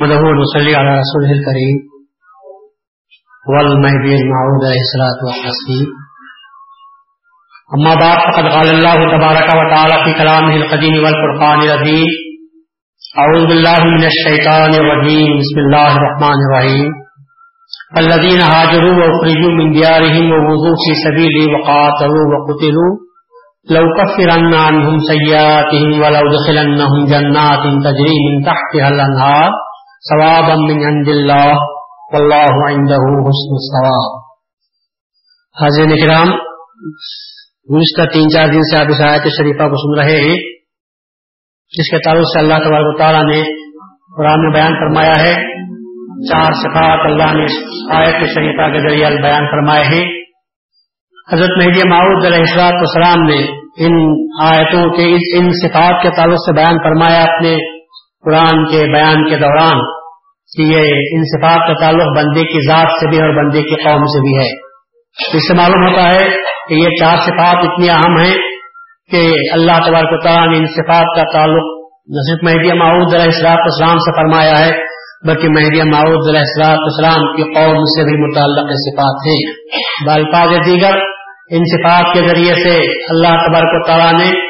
[0.00, 1.76] محمد نصلي على رسوله الكريم.
[3.52, 5.88] والمهدي المعود عليه الصلاة والتسليم.
[7.76, 12.08] أما بعد، فقد قال الله تبارك وتعالى في كلامه القديم والفرقان العظيم
[13.20, 15.28] أعوذ بالله من الشيطان الرجيم.
[15.40, 16.88] بسم الله الرحمن الرحيم.
[18.02, 22.92] الذين هاجروا وأخرجوا من ديارهم ووضوا في سبيلي وقاتلوا وقتلوا.
[23.76, 29.50] لو كفرن عنهم سيئاتهم ولو دخلنهم جنات تجري من تحتها الأنهار.
[29.96, 31.56] ثوابا من عند الله
[32.12, 34.26] والله عنده حسن الثواب.
[35.62, 36.28] حاضر کرام
[37.74, 40.36] گزشتہ تین چار دن سے آپ اس آیت شریفہ کو سن رہے ہیں،
[41.68, 43.42] جس کے تعلق سے اللہ تبارک و تعالیٰ نے
[44.16, 45.34] قرآن میں بیان فرمایا ہے۔
[46.28, 47.46] چار صفات اللہ نے
[47.96, 50.22] آیت شریفہ کے ذریعے بیان فرمائے ہیں۔
[51.32, 53.46] حضرت مہدی معود علیہ السلاط والسلام نے
[53.78, 57.75] ان آیتوں کے، ان صفات کے تعلق سے بیان فرمایا، اپنے
[58.26, 59.78] قرآن کے بیان کے دوران
[60.56, 64.20] کہ یہ انصفاق کا تعلق بندے کی ذات سے بھی اور بندے کی قوم سے
[64.20, 64.66] بھی ہے۔
[65.36, 66.30] اس سے معلوم ہوتا ہے
[66.68, 68.34] کہ یہ چار صفات اتنی اہم ہیں
[69.10, 73.58] کہ اللہ تبارک و تعالیٰ نے انصفاط کا تعلق نہ صرف مہدیہ معود علیہ السلاط
[73.58, 74.72] اسلام سے فرمایا ہے،
[75.26, 79.52] بلکہ مہدیہ معود علیہ السلاط اسلام کی قوم سے بھی متعلق صفات ہیں۔
[80.06, 80.98] بالفاظ دیگر
[81.50, 84.46] ان صفات کے ذریعے سے اللہ تبارک و تعالیٰ نے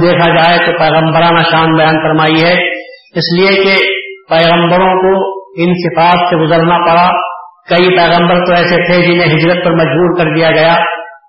[0.00, 2.77] دیکھا جائے تو پیغمبرانہ شان بیان فرمائی ہے
[3.18, 3.74] اس لیے کہ
[4.30, 7.10] پیغمبروں کو ان صفات سے گزرنا پڑا۔
[7.68, 10.74] کئی پیغمبر تو ایسے تھے جنہیں ہجرت پر مجبور کر دیا گیا۔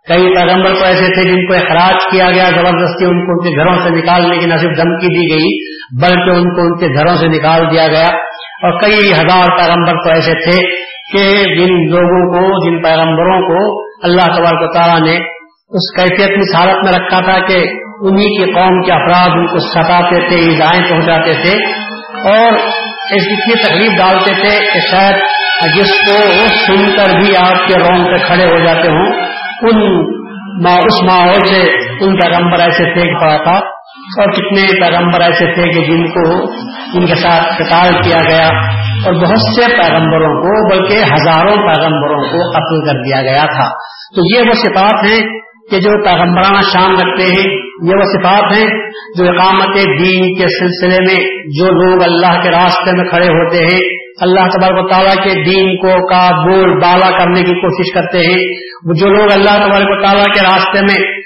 [0.09, 3.59] کئی پیغمبر تو ایسے تھے جن کو اخراج کیا گیا، زبردستی ان کو ان کے
[3.59, 7.15] گھروں سے نکالنے کی نہ صرف دھمکی دی گئی، بلکہ ان کو ان کے گھروں
[7.15, 8.07] سے نکال دیا گیا۔
[8.63, 10.61] اور کئی ہزار پیغمبر تو ایسے تھے
[11.13, 15.15] کہ جن لوگوں کو، جن پیغمبروں کو اللہ تبارک تعالیٰ نے
[15.69, 17.67] اس کیفیت کی حالت میں رکھا تھا کہ
[18.01, 21.78] انہی کی قوم کے افراد ان کو ستاتے تھے، ایزائیں پہنچاتے تھے۔
[22.25, 22.53] اور
[23.11, 25.15] اس اتنی تکلیف ڈالتے تھے کہ شاید
[25.75, 26.17] جس کو
[26.65, 29.11] سن کر بھی آپ کے رونگ پہ کھڑے ہو جاتے ہوں،
[29.61, 30.05] ان
[30.77, 31.61] اس ماحول سے
[32.01, 33.55] ان پیغمبر ایسے پھینک پڑا تھا
[34.17, 36.43] اور کتنے پیغمبر ایسے تھے کہ جن کو
[36.93, 38.47] ان کے ساتھ قتال کیا گیا
[39.05, 43.69] اور بہت سے پیغمبروں کو، بلکہ ہزاروں پیغمبروں کو قتل کر دیا گیا تھا۔
[44.15, 45.29] تو یہ وہ صفات ہیں
[45.71, 48.69] کہ جو پیغمبرانہ شان رکھتے ہیں یہ وہ صفات ہیں
[49.17, 53.81] جو اقامت دین کے سلسلے میں جو لوگ اللہ کے راستے میں کھڑے ہوتے ہیں،
[54.21, 58.43] اللہ تبارک و تعالیٰ کے دین کو کا بول بالا کرنے کی کوشش کرتے ہیں۔
[58.95, 61.19] جو لوگ اللہ تبارک و تعالیٰ کے راستے میں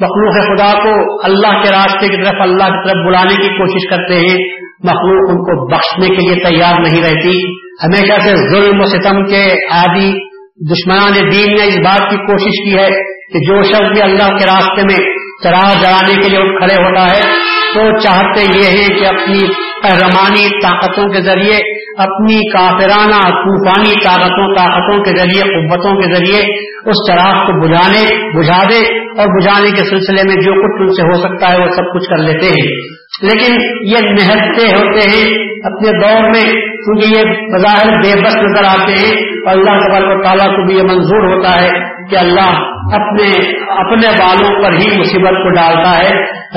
[0.00, 4.14] مخلوق خدا کو اللہ کے راستے کی طرف، اللہ کی طرف بلانے کی کوشش کرتے
[4.14, 4.38] ہیں،
[4.84, 9.52] مخلوق ان کو بخشنے کے لیے تیار نہیں رہتی۔ ہمیشہ سے ظلم و ستم کے
[9.52, 10.30] عادی
[10.70, 12.88] دشمنان دین نے اس بات کی کوشش کی ہے
[13.32, 17.50] کہ جو شخص بھی اللہ کے راستے میں چراغ جلانے کے لیے کھڑے ہوتا ہے
[17.74, 19.38] تو چاہتے یہ ہیں کہ اپنی
[19.82, 21.56] قہرمانی طاقتوں کے ذریعے،
[21.98, 26.42] اپنی کافرانہ طوفانی طاقتوں طاقتوں کے ذریعے، قوتوں کے ذریعے
[26.86, 31.02] اس چراغ کو بجھانے بجھا دے اور بجھانے کے سلسلے میں جو کچھ ان سے
[31.02, 33.52] ہو سکتا ہے وہ سب کچھ کر لیتے ہیں۔ لیکن
[33.82, 37.22] یہ نہتے ہوتے ہیں اپنے دور میں کیونکہ یہ
[37.52, 41.36] بظاہر بے بس نظر آتے ہیں اور اللہ تبارک و تعالیٰ کو بھی یہ منظور
[41.36, 41.68] ہوتا ہے
[42.10, 42.50] کہ اللہ
[42.94, 43.30] اپنے
[43.72, 46.10] اپنے بالوں پر ہی مصیبت کو ڈالتا ہے،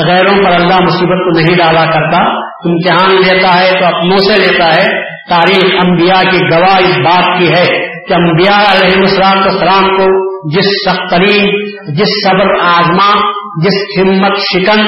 [0.07, 2.17] غیروں پر اللہ مصیبت کو نہیں ڈالا کرتا۔
[2.65, 7.47] امتحان لیتا ہے تو اپنوں سے لیتا ہے۔ تاریخ انبیاء کی گواہ اس بات کی
[7.53, 11.45] ہے کہ انبیاء علیہ السلام السلام کو جس سخت ترین،
[11.93, 13.19] جس صبر آزما،
[13.63, 14.81] جس ہمت شکن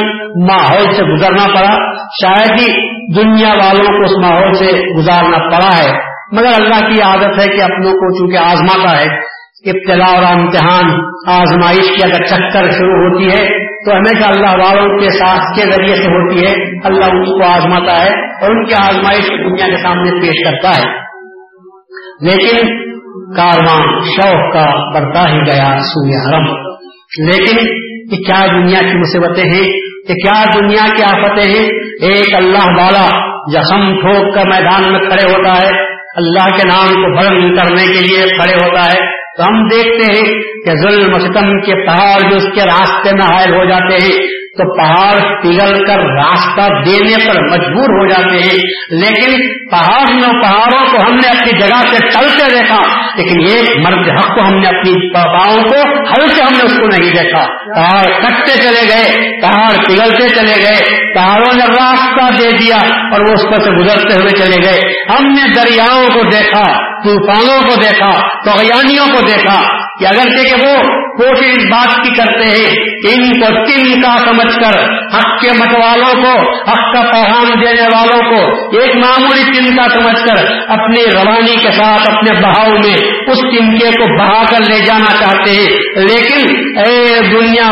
[0.46, 5.92] ماحول سے گزرنا پڑا، شاید ہی دنیا والوں کو اس ماحول سے گزارنا پڑا ہے۔
[6.32, 9.36] مگر اللہ کی عادت ہے کہ اپنوں کو چونکہ آزماتا ہے،
[9.70, 10.86] ابتلا اور امتحان،
[11.28, 15.96] آزمائش کی اگر چکر شروع ہوتی ہے، تو ہمیشہ اللہ والوں کے ساتھ کے ذریعے
[15.96, 18.10] سے ہوتی ہے۔ اللہ ان کو آزماتا ہے
[18.42, 20.98] اور ان کی آزمائش دنیا کے سامنے پیش کرتا ہے۔
[22.22, 22.86] لیکن
[23.36, 26.76] کارواں شوق کا بڑھتا ہی گیا سویہ حرم۔
[27.26, 29.72] لیکن کہ کیا دنیا کی مصیبتیں ہیں؟
[30.08, 35.32] کہ کیا دنیا کی آفتیں ہیں؟ ایک اللہ والا جسم ٹھوک کر میدان میں کھڑے
[35.32, 39.68] ہوتا ہے، اللہ کے نام کو بلند کرنے کے لیے کھڑے ہوتا ہے۔ تو ہم
[39.68, 43.96] دیکھتے ہیں کہ ظلم ستم کے پہاڑ جو اس کے راستے میں حائل ہو جاتے
[43.96, 48.58] ہیں تو پہاڑ پگھل کر راستہ دینے پر مجبور ہو جاتے ہیں۔
[48.90, 49.38] لیکن
[49.72, 50.06] پہاڑ
[50.42, 52.82] پہاڑوں کو ہم نے اپنی جگہ سے چلتے دیکھا،
[53.16, 56.80] لیکن ایک مرد حق کو ہم نے اپنی پاؤں کو ہل سے ہم نے اس
[56.80, 62.50] کو نہیں دیکھا۔ پہاڑ کٹتے چلے گئے، پہاڑ پگھلتے چلے گئے، پہاڑوں نے راستہ دے
[62.58, 62.78] دیا
[63.12, 67.62] اور وہ اس پر سے گزرتے ہوئے چلے گئے۔ ہم نے دریاؤں کو دیکھا، طوفانوں
[67.62, 68.12] کو دیکھا
[68.44, 68.52] تو
[69.12, 69.62] کو دیکھا
[70.00, 74.18] کہ اگر کہ وہ کوشش اس بات کی کرتے ہیں کہ ان کو تین کا
[74.26, 79.44] سمجھ کر حق کے مت والوں کو، حق کا پیغام دینے والوں کو ایک معمولی
[79.44, 82.98] تن کا سمجھ کر اپنی روانی کے ساتھ، اپنے بہاؤ میں
[83.28, 87.68] اس تنکے کو بہا کر لے جانا چاہتے ہیں۔ لیکن اے دنیا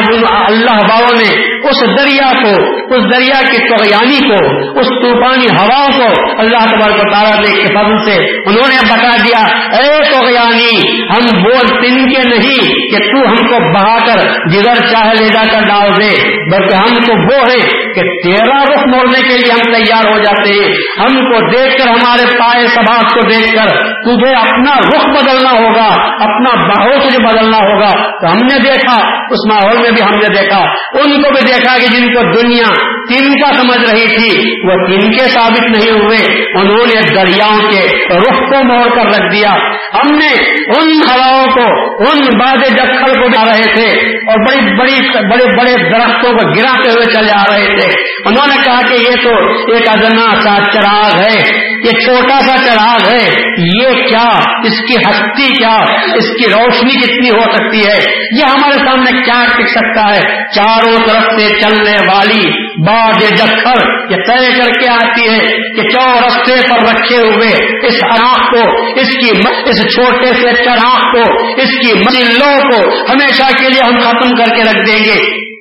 [0.47, 6.39] اللہ باؤ نے اس دریا کو، اس دریا کی توغیانی کو، اس طوفانی ہواؤں کو
[6.39, 9.45] اللہ تبارک و تعالیٰ نے کے فضل سے انہوں نے بتا دیا۔
[9.77, 14.19] اے توغیانی ہم وہ تن کے نہیں کہ تو ہم کو بہا کر
[14.49, 18.95] جدھر چاہے لے جا کر ڈال دے۔ بلکہ ہم تو وہ ہے کہ تیرا رخ
[18.95, 23.13] موڑنے کے لیے ہم تیار ہو جاتے ہیں۔ ہم کو دیکھ کر ہمارے پائے سباس
[23.13, 27.89] کو دیکھ کر تجھے اپنا رخ بدلنا ہوگا، اپنا بہو تجھے بدلنا ہوگا۔
[28.19, 28.97] تو ہم نے دیکھا،
[29.31, 30.59] اس ماحول میں بھی ہم نے دیکھا۔
[30.93, 35.11] ان کو بھی دیکھا کہ جن کو دنیا تین کا سمجھ رہی تھی؟ وہ تین
[35.11, 37.87] کے ثابت نہیں ہوئے۔ انہوں نے دریاؤں کے
[38.17, 39.51] رخ کو موڑ کر رکھ دیا۔
[39.93, 45.09] ہم نے ان ہواؤں کو، ان باد جکھل کو جا رہے تھے اور بڑی بڑی،
[45.09, 47.87] بڑے بڑے درختوں کو گراتے ہوئے چلے آ رہے تھے۔
[48.25, 49.29] انہوں نے کہا کہ یہ تو
[49.73, 54.29] ایک ادنا سا چراغ ہے، یہ چھوٹا سا چراغ ہے۔ یہ کیا؟
[54.63, 55.77] اس کی ہستی کیا؟
[56.15, 58.03] اس کی روشنی کتنی ہو سکتی ہے؟
[58.37, 60.21] یہ ہمارے سامنے کیا ٹک سکتا ہے؟
[60.55, 66.27] چاروں طرف سے چلنے والی باد جکھر یہ طے کر کے آتی ہے کہ چو
[66.27, 69.31] رستے پر رکھے ہوئے اس اراق کو، اس کی
[69.65, 74.55] اس چھوٹے سے چراغ کو، اس کی منلوں کو ہمیشہ کے لیے ہم ختم کر
[74.55, 75.52] کے رکھ دیں گے۔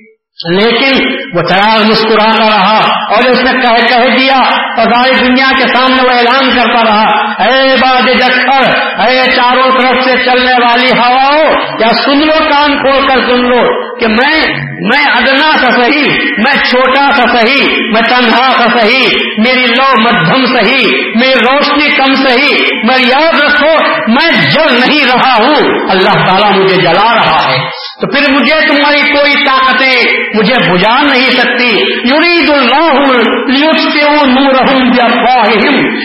[0.51, 1.07] لیکن
[1.37, 2.79] وہ چراغ مسکرا رہا
[3.15, 4.43] اور اس نے کہہ کہہ دیا
[4.77, 7.05] ساری دنیا کے سامنے وہ اعلان کرتا رہا،
[7.45, 13.09] اے باد جکھر، اے چاروں طرف سے چلنے والی ہواؤں، کیا سن لو، کان کھول
[13.09, 14.47] کر سن لو کہ میں
[14.81, 19.07] میں ادنا سا صحیح، میں چھوٹا سا صحیح، میں تنہا سا صحیح،
[19.39, 20.87] میری لو مدھم صحیح،
[21.19, 22.55] میری روشنی کم صحیح
[22.89, 23.75] میں یاد رکھو،
[24.09, 27.57] میں جل نہیں رہا ہوں۔ اللہ تعالیٰ مجھے جلا رہا ہے۔
[28.01, 30.03] تو پھر مجھے تمہاری کوئی طاقتیں
[30.35, 31.69] مجھے بجا نہیں سکتی۔
[32.09, 34.53] یورید اللہ نور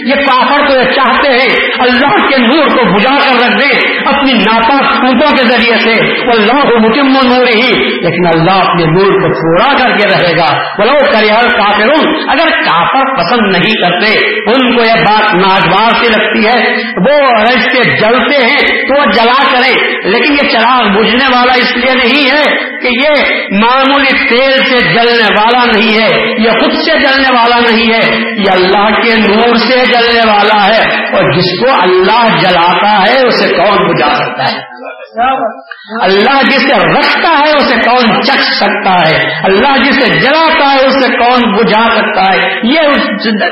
[0.08, 4.34] یہ کافر کو یہ چاہتے ہیں اللہ کے نور کو بجا کر رکھ دے اپنی
[4.34, 9.78] ناپا پھوٹوں کے ذریعے سے۔ اللہ مکم نور ہی لیکن اللہ اپنے نور کو پورا
[9.78, 11.88] کر کے رہے گا۔ بولو کریئر کافر
[12.28, 17.84] اگر کافر پسند نہیں کرتے، ان کو یہ بات ناجوار سے لگتی ہے۔ وہ رشتے
[17.84, 22.68] جلتے ہیں تو وہ جلا کرے لیکن یہ چراغ بجھنے والا اس لیے نہیں ہے
[22.82, 27.94] کہ یہ معمولی تیل سے جلنے والا نہیں ہے، یہ خود سے جلنے والا نہیں
[27.94, 30.82] ہے، یہ اللہ کے نور سے جلنے والا ہے
[31.18, 34.78] اور جس کو اللہ جلاتا ہے، اسے کون بجا سکتا ہے؟
[36.02, 41.56] اللہ جسے رکھتا ہے اسے کون چکھ سکتا ہے؟ اللہ جسے جلاتا ہے اسے کون
[41.56, 42.80] بجھا سکتا ہے؟ یہ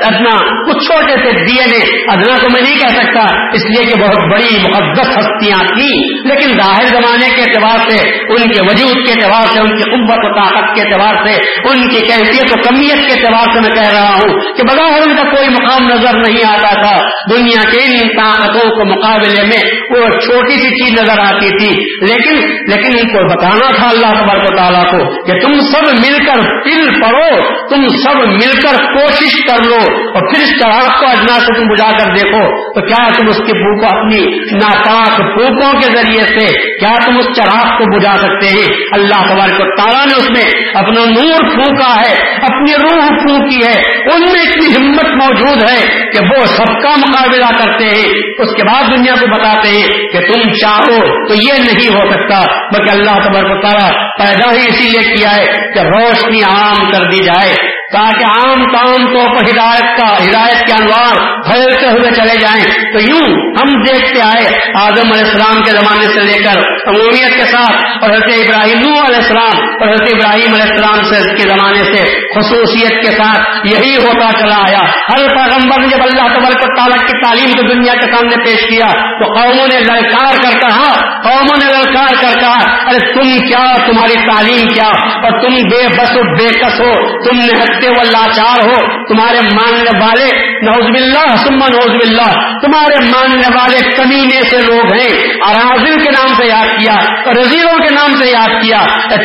[0.06, 4.00] ادنا کچھ چھوٹے سے دیے نے ادنا تو میں نہیں کہہ سکتا، اس لیے کہ
[4.00, 9.12] بہت بڑی مقدس ہستیاں تھیں۔ لیکن ظاہر زمانے کے اعتبار سے، ان کے وجود کے
[9.12, 11.34] اعتبار سے، ان کی قوت و طاقت کے اعتبار سے،
[11.70, 15.16] ان کی کیفیت و کمیت کے اعتبار سے میں کہہ رہا ہوں کہ بظاہر ان
[15.16, 16.96] کا کوئی مقام نظر نہیں آتا تھا۔
[17.30, 21.96] دنیا کے ان طاقتوں کے مقابلے میں وہ چھوٹی سی چیز نظر آتی کی تھی۔
[22.06, 26.26] لیکن لیکن ان کو بتانا تھا اللہ تبارک و تعالیٰ کو کہ تم سب مل
[26.26, 31.06] کر پل پڑو تم سب مل کر کوشش کر لو اور پھر اس چراغ کو
[31.06, 35.72] اجنا سے تم بجا کر دیکھو۔ تو کیا تم اس کی بھوک اپنی ناپاک پھوکوں
[35.72, 40.06] کے ذریعے سے کیا تم اس چراغ کو بجا سکتے ہیں؟ اللہ تبارک و تعالیٰ
[40.06, 45.04] نے اس میں اپنا نور پھونکا ہے، اپنی روح پھونکی ہے۔ ان میں اتنی ہمت
[45.04, 49.68] موجود ہے کہ وہ سب کا مقابلہ کرتے ہیں۔ اس کے بعد دنیا کو بتاتے
[49.68, 54.66] ہیں کہ تم چاہو تو یہ نہیں ہو سکتا، بلکہ اللہ تبارک تعالیٰ پیدا ہی
[54.66, 59.98] اسی لیے کیا ہے کہ روشنی عام کر دی جائے۔ تاکہ عام طور پر ہدایت
[59.98, 65.24] کا ہدایت کے انوار پھیلتے ہوئے چلے جائیں۔ تو یوں ہم دیکھتے آئے آدم علیہ
[65.24, 69.88] السلام کے زمانے سے لے کر عمومیت کے ساتھ اور حضرت ابراہیم علیہ السلام اور
[69.88, 72.02] حضرت ابراہیم علیہ السلام سے کے زمانے سے
[72.34, 77.24] خصوصیت کے ساتھ یہی ہوتا چلا آیا۔ ہر پیغمبر نے جب اللہ تبارک تعالیٰ کی
[77.24, 81.64] تعلیم کو دنیا کے سامنے پیش کیا تو قوموں نے للکار کر کہا قوموں نے
[81.64, 84.88] للکار کر کہا ارے تم کیا؟ تمہاری تعلیم کیا؟
[85.22, 88.76] اور تم بے بس و بے کس ہو؟ تم نے وہ لاچار ہو،
[89.08, 90.26] تمہارے ماننے والے
[90.62, 92.30] نوز باللہ سما نوز باللہ،
[92.62, 95.10] تمہارے ماننے والے کمینے سے لوگ ہیں،
[95.46, 96.94] اراضل کے نام سے یاد کیا
[97.32, 98.78] رضیوں کے نام سے یاد کیا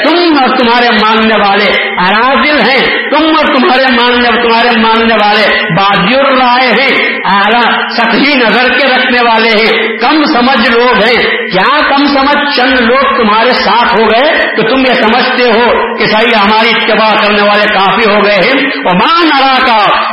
[0.03, 5.45] تم اور تمہارے ماننے والے اراضل ہیں، تم اور تمہارے ماننے تمہارے ماننے والے
[5.77, 6.91] بادی رائے ہیں،
[7.25, 12.81] اعلیٰ سخی نظر کے رکھنے والے ہیں، کم سمجھ لوگ ہیں کیا کم سمجھ چند
[12.81, 17.41] لوگ تمہارے ساتھ ہو گئے، تو تم یہ سمجھتے ہو کہ صحیح ہماری اتباع کرنے
[17.41, 20.11] والے کافی ہو گئے ہیں امان ارا کا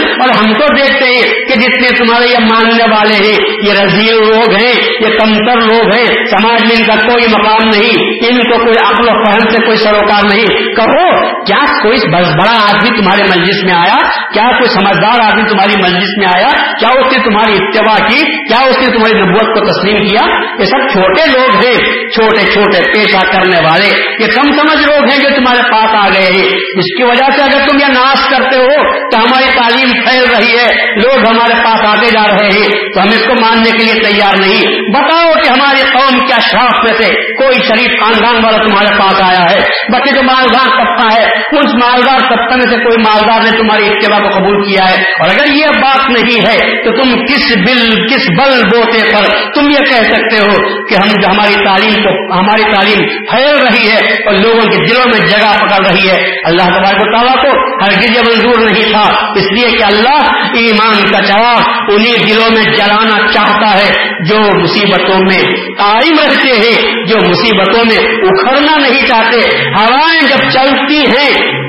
[0.00, 4.52] اور ہم تو دیکھتے ہیں کہ جتنے تمہارے یہ ماننے والے ہیں، یہ رضیل لوگ
[4.52, 8.76] ہیں، یہ کمتر لوگ ہیں، سماج میں ان کا کوئی مقام نہیں، ان کو کوئی
[8.86, 13.64] عقل و فہم سے کوئی سروکار نہیں۔ کہو، کیا کوئی بس بڑا آدمی تمہارے مجلس
[13.64, 13.96] میں آیا؟
[14.32, 16.48] کیا کوئی سمجھدار آدمی تمہاری مجلس میں آیا؟
[16.80, 20.22] کیا اس نے تمہاری اتباع کی؟ کیا اس نے تمہاری نبوت کو تسلیم کیا؟
[20.58, 23.88] یہ سب چھوٹے لوگ ہیں، چھوٹے چھوٹے پیشہ کرنے والے،
[24.20, 27.42] یہ کم سمجھ لوگ ہیں جو تمہارے پاس آ گئے ہیں۔ اس کی وجہ سے
[27.42, 28.68] اگر تم یہ ناش کرتے ہو
[29.10, 33.08] تو ہماری تعلیم پھیل رہی ہے۔ لوگ ہمارے پاس آتے جا رہے ہیں۔ تو ہم
[33.08, 37.34] اس کو ماننے کے لیے تیار نہیں۔ بتاؤ کہ ہماری قوم کیا شراف میں سے
[37.34, 39.60] کوئی شریف خاندان والا تمہارے پاس آیا ہے۔
[39.92, 41.24] بچے جو مالدار طبقہ ہے،
[41.58, 45.30] اس مالدار طبقہ میں سے کوئی مالدار نے تمہاری اتباع کو قبول کیا ہے؟ اور
[45.30, 49.78] اگر یہ بات نہیں ہے تو تم کس بل کس بل بوتے پر تم یہ
[49.78, 54.60] کہہ سکتے ہو کہ ہم ہماری تعلیم کو، ہماری تعلیم پھیل رہی ہے اور لوگوں
[54.60, 58.70] کے دلوں میں جگہ پکڑ رہی ہے۔ اللہ تبارک و تعالیٰ کو ہر گرج منظور
[58.70, 64.10] نہیں تھا۔ اس لیے کہ اللہ ایمان کا جواب انہیں دلوں میں جلانا چاہتا ہے
[64.24, 65.42] جو مصیبتوں میں
[65.78, 71.60] قائم رہتے ہیں، جو مصیبتوں میں اکھڑنا نہیں چاہتے۔ ہوائیں جب چلتی ہیں،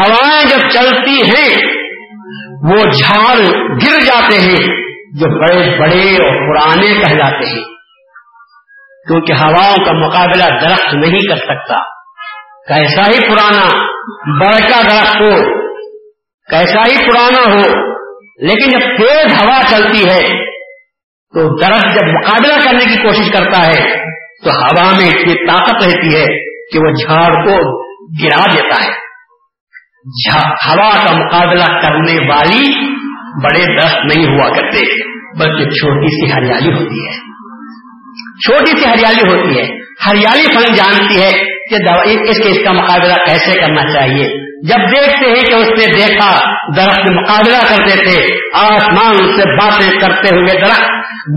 [0.00, 1.72] ہوائیں جب چلتی ہیں،
[2.62, 4.82] وہ جھاڑ گر جاتے ہیں
[5.12, 7.64] جو بڑے بڑے اور پرانے کہلاتے ہیں۔
[9.08, 12.01] کیونکہ ہواؤں کا مقابلہ درخت نہیں کر سکتا۔
[12.68, 13.66] کیسا ہی پرانا
[14.40, 15.62] بڑکا درخت ہو،
[16.50, 17.92] کیسا ہی پرانا ہو،
[18.46, 20.28] لیکن جب تیز ہوا چلتی ہے،
[21.34, 23.96] تو درخت جب مقابلہ کرنے کی کوشش کرتا ہے،
[24.44, 26.26] تو ہوا میں اتنی طاقت رہتی ہے
[26.72, 27.82] کہ وہ جھاڑ کو
[28.24, 28.90] گرا دیتا ہے۔
[30.40, 32.86] ہوا کا مقابلہ کرنے والی
[33.44, 34.78] بڑے درخت نہیں ہوا کرتے،
[35.38, 37.12] بلکہ چھوٹی سی ہریالی ہوتی ہے۔
[38.46, 39.64] چھوٹی سی ہریالی ہوتی ہے،
[40.06, 45.28] ہریالی فن جانتی ہے کہ اس کے اس کا مقابلہ کیسے کرنا چاہیے؟ جب دیکھتے
[45.28, 46.40] ہیں کہ اس نے دیکھا
[46.76, 50.90] درخت مقابلہ کرتے تھے، آسمان سے باتیں کرتے ہوئے درخت،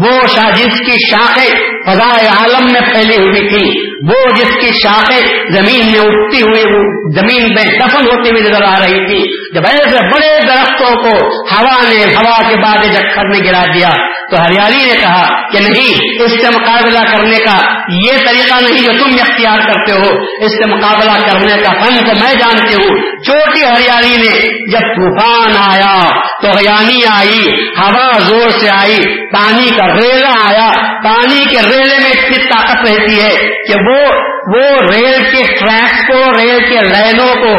[0.04, 5.22] وہ شاہ جس کی شاخیں فضائے عالم میں پھیلی ہوئی تھی۔ وہ جس کی شاخیں
[5.52, 9.98] زمین میں اٹھتی ہوئی زمین میں دفن ہوتی ہوئی نظر آ رہی تھی۔ جب ایسے
[9.98, 13.88] بڑے درختوں کو ہوا نے ہوا کے بعد جکھر میں گرا دیا،
[14.32, 17.58] تو ہریالی نے کہا کہ نہیں، اس سے مقابلہ کرنے کا
[17.94, 22.26] یہ طریقہ نہیں جو تم اختیار کرتے ہو۔ اس سے مقابلہ کرنے کا فن تو
[22.26, 26.10] میں جانتی ہوں۔ چھوٹی ہریالی نے جب طوفان آیا،
[26.42, 28.98] تو ہریانی آئی، ہوا زور سے آئی،
[29.30, 33.34] پانی کا ریلا آیا پانی کے ریلے میں اتنی طاقت رہتی ہے
[33.68, 34.00] کہ وہ
[34.48, 37.52] وہ ریل کے ٹریک کو، ریل کے لائنوں کو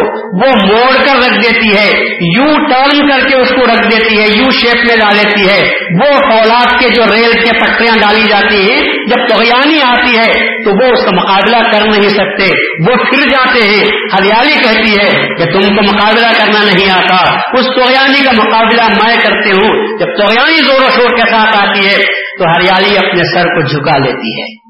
[0.42, 2.04] وہ موڑ کر رکھ دیتی ہے،
[2.38, 5.70] یو ٹرن کر کے اس کو رکھ دیتی ہے، یو شیپ میں ڈال دیتی ہے۔
[5.78, 10.32] وہ فولاد کے جو ریل کے پٹریاں ڈالی جاتی ہیں، جب توغیانی آتی ہے
[10.64, 12.44] تو وہ اس کا مقابلہ کر نہیں سکتے۔
[12.88, 17.64] وہ پھر جاتے ہیں، ہریالی کہتی ہے کہ تم کو مقابلہ کرنا نہیں آتا۔ اس
[17.64, 21.96] توغیانی کا مقابلہ میں کرتے ہوں۔ جب توغیانی زور و شور کے ساتھ آتی ہے
[22.38, 24.65] تو ہریالی اپنے سر کو جھکا لیتی ہے۔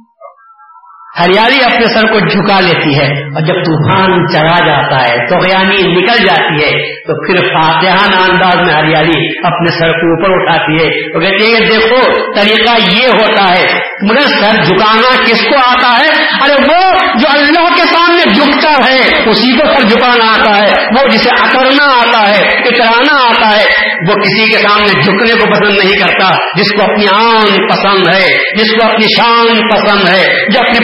[1.21, 5.93] ہریالی اپنے سر کو جھکا لیتی ہے اور جب طوفان چڑھا جاتا ہے تو ہریانی
[5.93, 11.13] نکل جاتی ہے، تو پھر فاتحان انداز میں ہریالی اپنے سر کو اوپر اٹھاتی ہے۔
[11.13, 12.01] تو کہتے ہیں دیکھو،
[12.33, 17.75] طریقہ یہ ہوتا ہے۔ مگر سر جھکانا کس کو آتا ہے؟ ارے وہ جو اللہ
[17.75, 22.45] کے سامنے جھکتا ہے، اسی کو سر جھکانا آتا ہے۔ وہ جسے اکڑنا آتا ہے
[22.49, 27.07] اترانا آتا ہے۔ وہ کسی کے سامنے جھکنے کو پسند نہیں کرتا، جس کو اپنی
[27.15, 30.77] آن پسند ہے، جس کو اپنی شان پسند ہے، جو اپنی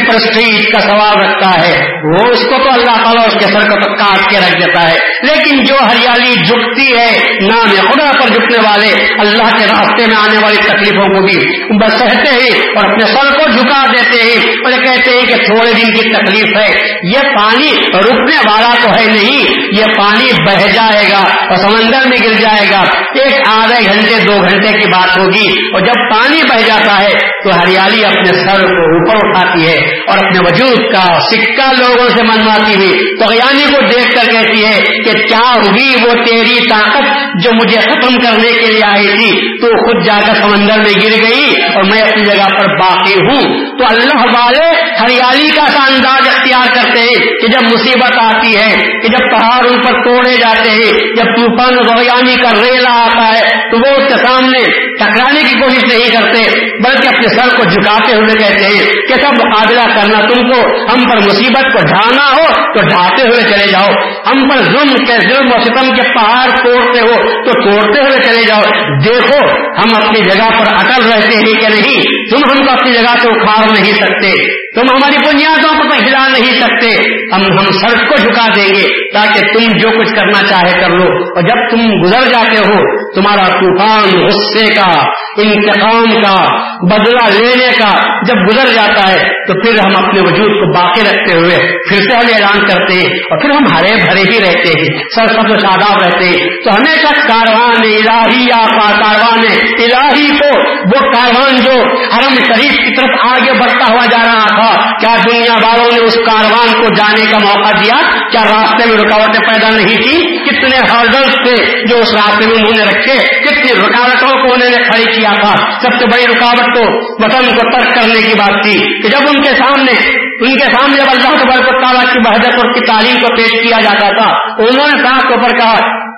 [0.73, 3.97] کا سوال رکھتا ہے۔ وہ اس کو تو اللہ تعالیٰ اس کے سر کو تو
[3.97, 9.05] کاٹ کے رکھ دیتا ہے۔ لیکن جو ہریالی جھکتی ہے، نام خدا پر جھکنے والے،
[9.19, 13.39] اللہ کے راستے میں آنے والی تکلیفوں کو بھی بس سہتے ہیں اور اپنے سر
[13.39, 17.73] کو جھکا دیتے ہیں اور کہتے ہیں کہ تھوڑے دن کی تکلیف ہے۔ یہ پانی
[17.89, 19.45] رکنے والا تو ہے نہیں،
[19.79, 24.41] یہ پانی بہ جائے گا اور سمندر میں گر جائے گا۔ ایک آدھے گھنٹے، دو
[24.41, 27.13] گھنٹے کی بات ہوگی اور جب پانی بہ جاتا ہے
[27.45, 32.23] تو ہریالی اپنے سر کو اوپر اٹھاتی ہے اور اپنے وجود کا سکہ لوگوں سے
[32.23, 37.51] منواتی ہوئی تو کو دیکھ کر کہتی ہے کہ کیا ہوئی وہ تیری طاقت جو
[37.53, 41.45] مجھے ختم کرنے کے لیے آئی تھی؟ تو خود جا کر سمندر میں گر گئی
[41.75, 44.69] اور میں اپنی جگہ پر باقی ہوں۔ تو اللہ والے
[45.01, 49.67] ہریالی کا سا انداز اختیار کرتے ہیں کہ جب مصیبت آتی ہے، کہ جب پہاڑ
[49.67, 54.13] ان پر توڑے جاتے ہیں، جب طوفان غیانی کا ریلا آتا ہے تو وہ اس
[54.13, 54.59] کے سامنے
[54.95, 59.33] ٹکرانے کی کوشش نہیں کرتے، بلکہ اپنے سر کو جھکاتے ہوئے کہتے ہیں کہ سب
[59.33, 63.87] مقابلہ کرنا، تم کو ہم پر مصیبت کو ڈھانا ہو تو ڈھاتے ہوئے چلے جاؤ۔
[64.33, 68.43] ہم پر ظلم کے ظلم و ستم کے پہاڑ توڑتے ہو تو توڑتے ہوئے چلے
[68.49, 68.61] جاؤ۔
[69.05, 73.19] دیکھو، ہم اپنی جگہ پر اٹل رہتے ہیں کہ نہیں؟ تم ہم کو اپنی جگہ
[73.23, 76.89] سے اکھاڑ نہیں سکتے۔ تم ہماری بنیادوں کو تو ہلا نہیں سکتے۔
[77.35, 81.05] ہم ہم سڑک کو جھکا دیں گے تاکہ تم جو کچھ کرنا چاہے کر لو۔
[81.05, 82.82] اور جب تم گزر جاتے ہو
[83.15, 85.05] تمہارا طوفان غصے کا،
[85.37, 90.79] انتقام کا، بدلہ لینے کا جب گزر جاتا ہے، تو پھر ہم اپنے وجود کو
[90.79, 91.59] باقی رکھتے ہوئے
[91.89, 95.27] پھر سے ہم اعلان کرتے ہیں اور پھر ہم ہرے بھرے ہی رہتے ہیں، سر
[95.27, 99.47] سب شاداب رہتے ہیں۔ تو ہمیشہ کاروان الہی یا کاروان
[99.79, 104.82] الہی کو وہ کاروان جو حرم شریف کی طرف آگے بڑھتا ہوا جا رہا تھا۔
[105.01, 107.95] کیا دنیا والوں نے اس کاروان کو جانے کا موقع دیا؟
[108.31, 112.77] کیا راستے میں رکاوٹیں پیدا نہیں کی کتنے ہارڈلس تھے جو اس راستے میں انہوں
[112.77, 116.83] نے رکھے؟ کتنی رکاوٹوں کو انہوں نے کھڑی کیا تھا؟ سب سے بڑی رکاوٹ تو
[117.25, 119.93] وطن کو ترک کرنے کی بات تھی کہ جب ان کے سامنے
[120.33, 123.81] ان کے سامنے جب اللہ تبارک تعالیٰ کی بہدت اور کی تعلیم کو پیش کیا
[123.81, 126.12] جاتا تھا انہوں نے صاف طور پر کہا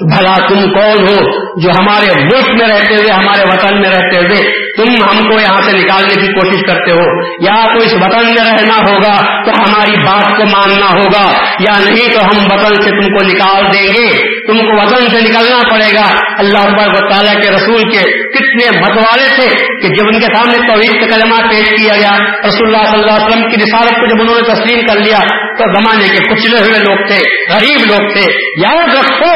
[0.00, 1.16] بھلا تم کون ہو
[1.60, 5.62] جو ہمارے ملک میں رہتے ہوئے، ہمارے وطن میں رہتے ہوئے تم ہم کو یہاں
[5.62, 9.96] سے نکالنے کی کوشش کرتے ہو؟ یا تو اس وطن میں رہنا ہوگا تو ہماری
[9.96, 14.08] بات کو ماننا ہوگا، یا نہیں تو ہم وطن سے تم کو نکال دیں گے؟
[14.46, 19.28] تم کو وطن سے نکلنا پڑے گا۔ اللہ و تعالیٰ کے رسول کے کتنے متوالے
[19.34, 19.48] تھے
[19.82, 22.18] کہ جب ان کے سامنے توحید کا کلمہ پیش کیا گیا
[22.48, 25.18] رسول اللہ صلی اللہ علیہ وسلم کی رسالت کو جب انہوں نے تسلیم کر لیا
[25.58, 27.18] تو زمانے کے کچلے ہوئے لوگ تھے،
[27.54, 29.30] غریب لوگ تھے۔ یاد رکھو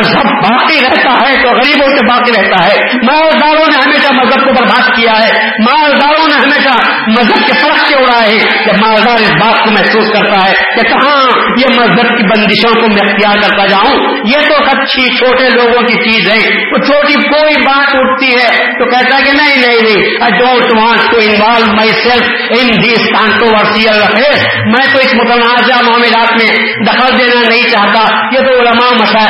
[0.00, 4.52] مذہب باقی رہتا ہے تو غریبوں سے باقی رہتا ہے۔ مالداروں نے ہمیشہ مذہب کو
[4.52, 9.58] برباد کیا ہے۔ مالداروں نے ہمیشہ مذہب کے فرق کے اڑائے کہ مالدار اس بات
[9.64, 11.24] کو محسوس کرتا ہے کہ کہاں
[11.58, 16.10] یہ مذہب کی بندشوں کو میں اختیار کرتا جاؤں۔ یہ تو اچھی چھوٹے لوگوں کی
[16.10, 20.22] چیز ہے۔ وہ چھوٹی کوئی بات اٹھتی ہے تو کہتا ہے کہ نہیں نہیں نہیں۔
[20.22, 24.32] I don't want to involve myself in these controversial affair
[24.66, 29.20] میں تو اس متنازع معاملات میں دخل دینا نہیں چاہتا۔ یہ تو علماء مسائل۔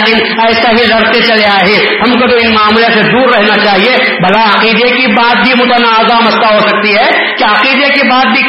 [0.64, 4.44] ایسا ہی لڑتے چلے آئے۔ ہم کو تو ان معاملے سے دور رہنا چاہیے۔ بھلا
[4.44, 8.42] عقیدے کی بات بھی متنازع مسئلہ ہو سکتی ہے۔ کیا عقیدے کی بات بھی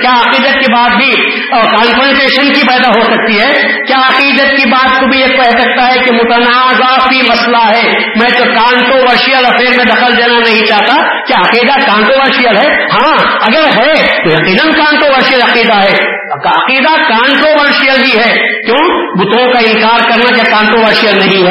[0.00, 1.10] کیا عقیدت کی بات بھی
[1.50, 5.86] کانفرنٹیشن کی پیدا ہو سکتی ہے۔ کیا عقیدت کی بات کو بھی یہ کہہ سکتا
[5.86, 11.24] ہے کہ متنازع کی مسئلہ ہے۔ میں تو کانٹروورشیل افیئر میں دخل دینا نہیں چاہتا۔
[11.24, 18.20] کیا عقیدہ کانٹروورشیل ہے؟ ہاں اگر ہے، تو یقیناً کانٹروورشیل عقیدہ ہے۔ عقیدہ کانٹروورشیل بھی
[18.20, 21.47] ہے۔ کیوں؟ بتوں کا انکار کرنا کیا کانٹروورشیل نہیں ہے۔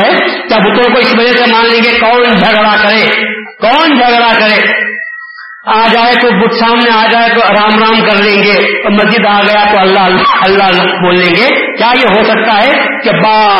[0.49, 3.05] کیا بتوں کو اس وجہ سے مان لیں گے کون جھگڑا کرے،
[3.61, 4.87] کون جھگڑا کرے؟
[5.67, 9.25] آ جائے تو بت سامنے، آ جائے تو رام رام کر لیں گے، اور مسجد
[9.25, 13.11] آ گیا تو اللہ اللہ اللہ بول لیں گے۔ کیا یہ ہو سکتا ہے کہ
[13.11, 13.57] با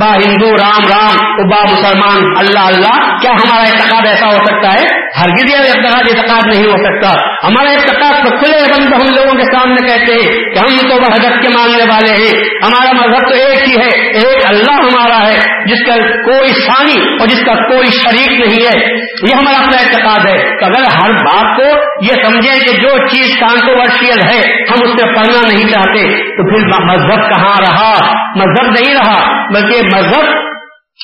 [0.00, 5.00] با ہندو، رام رام با مسلمان، اللہ اللہ، کیا ہمارا اعتقاد ایسا ہو سکتا ہے؟
[5.18, 7.08] ہر گز اعتقاد اعتقاد نہیں ہو سکتا۔
[7.46, 11.42] ہمارا اعتقاد تو کھلے بند ہم لوگوں کے سامنے کہتے ہیں کہ ہم تو حضرت
[11.42, 15.86] کے ماننے والے ہیں۔ ہمارا مذہب تو ایک ہی ہے، ایک اللہ ہمارا ہے، جس
[15.86, 20.64] کا کوئی ثانی اور جس کا کوئی شریک نہیں ہے۔ یہ ہمارا اپنا اعتقاد ہے۔
[20.64, 25.48] اگر ہر بات کو یہ سمجھیں کہ جو چیز کانٹروورشیل ہے، ہم اس سے پڑھنا
[25.48, 27.92] نہیں چاہتے، تو پھر مذہب کہاں رہا؟
[28.36, 29.40] مذہب نہیں رہا۔
[29.72, 30.49] مذہب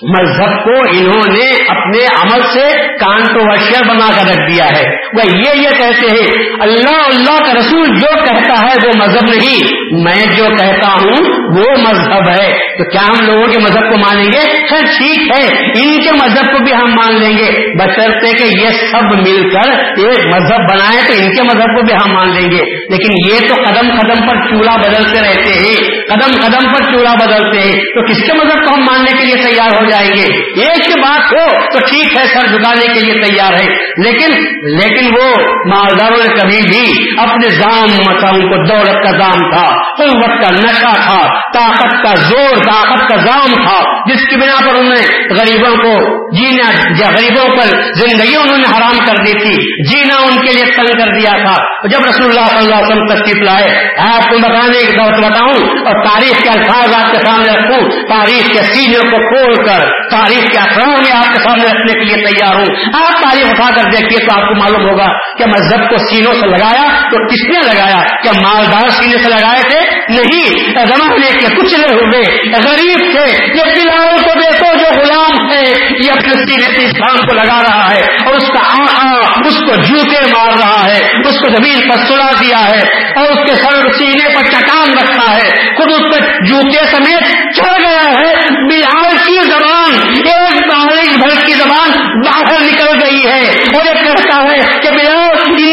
[0.02, 2.68] مذہب کو انہوں نے اپنے عمل سے
[2.98, 4.82] کانٹروورشل بنا کر رکھ دیا ہے۔
[5.14, 9.86] وہ یہ یہ کہتے ہیں، اللہ اللہ کا رسول جو کہتا ہے وہ مذہب نہیں۔
[10.04, 14.32] میں جو کہتا ہوں وہ مذہب ہے۔ تو کیا ہم لوگوں کے مذہب کو مانیں
[14.32, 18.64] گے؟ سر ٹھیک ہے، ان کے مذہب کو بھی ہم مان لیں گے۔ بشرطے کہ
[18.64, 22.28] یہ سب مل کر ایک مذہب بنائے تو ان کے مذہب کو بھی ہم مان
[22.28, 26.92] لیں گے۔ لیکن یہ تو قدم قدم پر چولہا بدلتے رہتے ہیں۔ قدم قدم پر
[26.92, 30.10] چولہا بدلتے ہیں۔ تو کس کے مذہب کو ہم ماننے کے لیے تیار ہو جائیں
[30.16, 35.06] گے۔ ایک بات ہو تو ٹھیک ہے، سر جھکانے کے لیے تیار ہے۔ لیکن لیکن
[35.06, 35.32] وہ
[35.66, 39.64] مالداروں نے کبھی بھی اپنے جام متا ان کو دولت کا دام تھا،
[39.96, 41.22] قوت کا نشہ تھا،
[41.54, 46.16] طاقت کا زور، طاقت کا دام تھا، جس کی بنا پر انہوں نے غریبوں کو
[46.36, 46.70] جینا،
[47.14, 51.18] غریبوں پر زندگی انہوں نے حرام کر دی تھی، جینا ان کے لیے تنگ کر
[51.18, 54.96] دیا تھا۔ جب رسول اللہ صلی اللہ علیہ وسلم تشریف لائے، آپ کو بتانے کی
[54.98, 55.54] دعوت بتاؤں
[55.86, 60.52] اور تاریخ کے الفاظ آپ کے سامنے رکھوں، تاریخ کے سینوں کو کھول کر تاریخ
[60.52, 63.90] کے اخراؤں میں آپ کے سامنے رکھنے کے لیے تیار ہوں۔ آپ تاریخ اٹھا کر
[63.90, 65.06] دیکھیے تو آپ کو معلوم ہوگا
[65.38, 69.62] کہ مذہب کو سینوں سے لگایا تو کس نے لگایا؟ کیا مالدار سینے سے لگائے
[69.62, 75.85] تھے؟ نہیں۔ زمانے کے کچلے ہوئے، غریب تھے، یہ بلاؤ کو دیکھو جو غلام ہے
[76.04, 79.76] یہ اپنے سینے سے اسلام کو لگا رہا ہے اور اس کا آخا اس کو
[79.82, 82.80] جوتے مار رہا ہے، اس کو زمین پر سلا دیا ہے
[83.16, 87.24] اور اس کے سر سینے پر چٹان رکھا ہے۔ خود اس پر جوتے سمیت
[87.56, 91.90] چڑھ گیا ہے۔ بہار کی زبان، ایک باریک بھر کی زبان
[92.24, 93.40] باہر نکل گئی ہے
[93.74, 94.88] اور یہ کہتا ہے کہ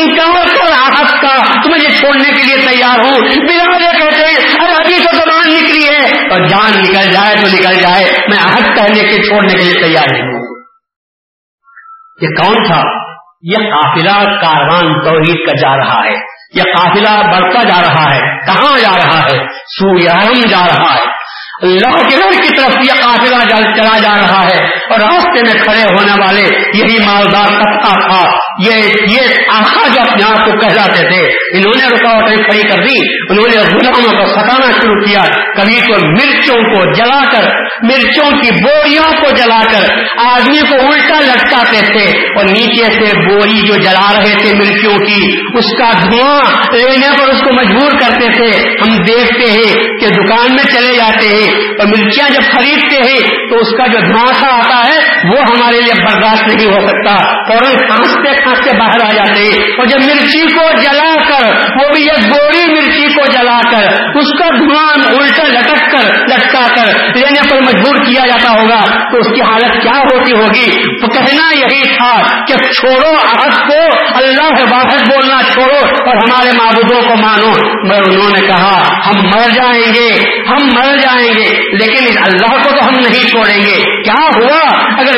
[0.01, 4.52] انکار کر راحت کا، تمہیں یہ چھوڑنے کے لیے تیار ہوں۔ بلا یہ کہتے ہیں
[6.33, 10.13] اور جان نکل جائے تو نکل جائے۔ میں آہت کہنے کے چھوڑنے کے لیے تیار
[10.13, 10.63] ہوں۔
[12.21, 12.81] یہ کون تھا؟
[13.41, 16.15] یہ قافلہ کاروان توحید کا جا رہا ہے۔
[16.55, 21.22] یہ قافلہ بڑھتا جا رہا ہے۔ کہاں جا رہا ہے؟ سوریہ جا رہا ہے۔
[21.63, 23.35] اللہ کے گھر کی طرف یہ قافلہ
[23.75, 26.41] چلا جا رہا ہے اور راستے میں کھڑے ہونے والے
[26.77, 28.75] یہی مالدار طبقہ تھا۔ یہ
[29.09, 29.19] یہ
[29.53, 33.57] آخا جو اپنے آپ کو کہلاتے تھے، انہوں نے رکاوٹیں کھڑی کر دی انہوں نے
[33.57, 35.23] غلاموں کو ستانا شروع کیا۔
[35.53, 37.43] کبھی تو مرچوں کو جلا کر
[37.83, 43.67] مرچوں کی بوریوں کو جلا کر آدمی کو الٹا لٹکاتے تھے اور نیچے سے بوری
[43.67, 46.39] جو جلا رہے تھے مرچوں کی، اس کا دھواں
[46.73, 51.27] لینے پر اس کو مجبور کرتے تھے۔ ہم دیکھتے ہیں کہ دکان میں چلے جاتے
[51.27, 55.81] ہیں اور مرچیاں جب خریدتے ہیں تو اس کا جو دھماسا آتا ہے، وہ ہمارے
[55.81, 60.41] لیے برداشت نہیں ہو سکتا۔ فوراً کھانستے کھانستے باہر آ جاتے ہیں۔ اور جب مرچی
[60.41, 65.43] کو جلا کر، وہ بھی ایک گوری مرچی کو جلا کر، اس کا دھواں الٹا
[65.47, 69.97] لٹک کر، لٹکا کر، لینے پر مجبور کیا جاتا ہوگا تو اس کی حالت کیا
[69.97, 76.15] ہوتی ہوگی؟ تو کہنا یہی تھا کہ چھوڑو عہد کو، اللہ واحد بولنا چھوڑو اور
[76.15, 77.53] ہمارے معبودوں کو مانو۔
[77.87, 82.69] مگر انہوں نے کہا، ہم مر جائیں گے، ہم مر جائیں گے، لیکن اللہ کو
[82.69, 85.12] تو ہم نہیں چھوڑیں گے۔ کیا ہوا؟ اگر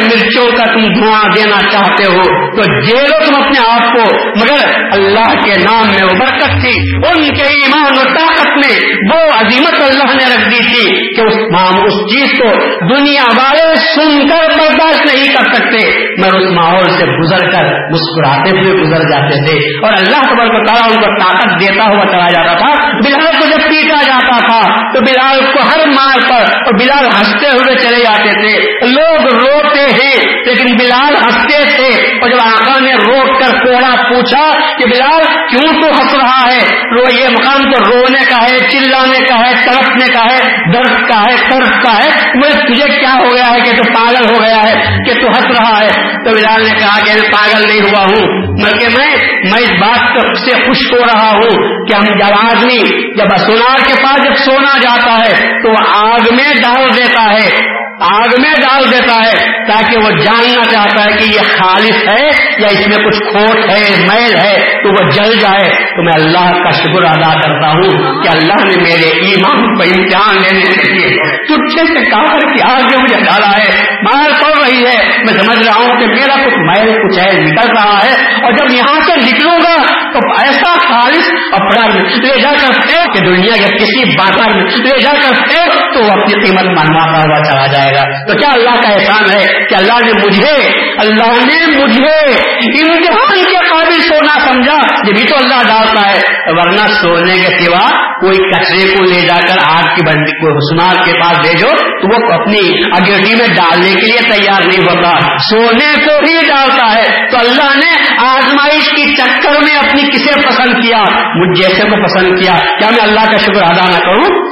[0.76, 2.22] تم دھواں دینا چاہتے ہو،
[2.56, 7.36] تو جیلو تم اپنے آپ کو، مگر اللہ کے نام میں وہ برکت تھی، ان
[7.36, 8.76] کے ایمان و طاقت میں
[9.14, 12.50] وہ عظیمت اللہ نے رکھ دی تھی کہ اس نام اس چیز کو
[12.96, 18.50] دنیا والے سن کر برداشت نہیں کر سکتے، مگر اس ماحول سے گزر کر، مسکراتے
[18.58, 22.28] ہوئے گزر جاتے تھے۔ اور اللہ تبر کو تعالیٰ ان کو طاقت دیتا ہوا چلا
[22.30, 24.65] جاتا تھا بلال کو جب پیٹا جاتا تھا
[24.96, 29.82] تو بلال کو ہر مار پر اور بلال ہنستے ہوئے چلے جاتے تھے۔ لوگ روتے
[29.82, 35.24] ہیں، لیکن بلال ہنستے تھے۔ اور جب آقا نے روک کر کوڑا پوچھا کہ بلال
[35.24, 36.60] کیوں تو ہنس رہا ہے؟
[36.92, 41.20] رو یہ مقام تو رونے کا ہے، چلانے کا ہے، تڑپنے کا ہے، درد کا
[41.20, 44.58] ہے قرض کا ہے۔ مجھے تجھے کیا ہو گیا ہے کہ تو پاگل ہو گیا
[44.58, 48.46] ہے، کہ تو ہنس رہا ہے؟ تو بلال نے کہا کہ پاگل نہیں ہوا ہوں،
[48.64, 53.36] بلکہ میں میں اس بات سے خوش ہو رہا ہوں کہ ہم جب آدمی جب
[53.38, 55.70] سونار کے پاس جب سونا جاتا ہے تو
[56.06, 61.18] آگ میں ڈال دیتا ہے، آگ میں ڈال دیتا ہے تاکہ وہ جاننا چاہتا ہے
[61.18, 62.28] کہ یہ خالص ہے
[62.62, 66.64] یا اس میں کچھ کھوٹ ہے، میل ہے، تو وہ جل جائے۔ تو میں اللہ
[66.64, 71.38] کا شکر ادا کرتا ہوں کہ اللہ نے میرے ایمان کو امتحان لینے کے لیے
[71.38, 75.68] تٹھے سے کافر کی آگ میں مجھے ڈالا ہے۔ مار پڑ رہی ہے۔ میں سمجھ
[75.68, 79.16] رہا ہوں کہ میرا کچھ میل، کچھ ہے، نکل رہا ہے۔ اور جب یہاں سے
[79.16, 84.56] نکلوں گا تو ایسا خالص اپنا لے جا کر پھینک کہ دنیا کے کسی بازار
[84.56, 88.34] میں لے جا کر پھینک تو وہ اپنی قیمت منواتا ہوا چلا جائے گا۔ تو
[88.34, 93.94] کیا اللہ کا احسان ہے کہ اللہ نے مجھے، اللہ نے مجھے امتحان کے قابل
[93.94, 99.04] سونا سمجھا؟ یہ بھی تو اللہ ڈالتا ہے۔ ورنہ سونے کے سوا کوئی کچرے کو
[99.04, 103.36] لے جا کر آگ کی بندی کو حسنات کے پاس بھیجو تو وہ اپنی اگیٹی
[103.36, 108.16] میں ڈالنے کے لیے تیار نہیں ہوتا۔ سونے کو ہی ڈالتا ہے۔ تو اللہ نے
[108.28, 111.04] آزمائش کی چکر میں اپنی کسے پسند کیا؟
[111.36, 114.50] مجھ جیسے کو پسند کیا۔ کیا میں اللہ کا شکر ادا نہ کروں؟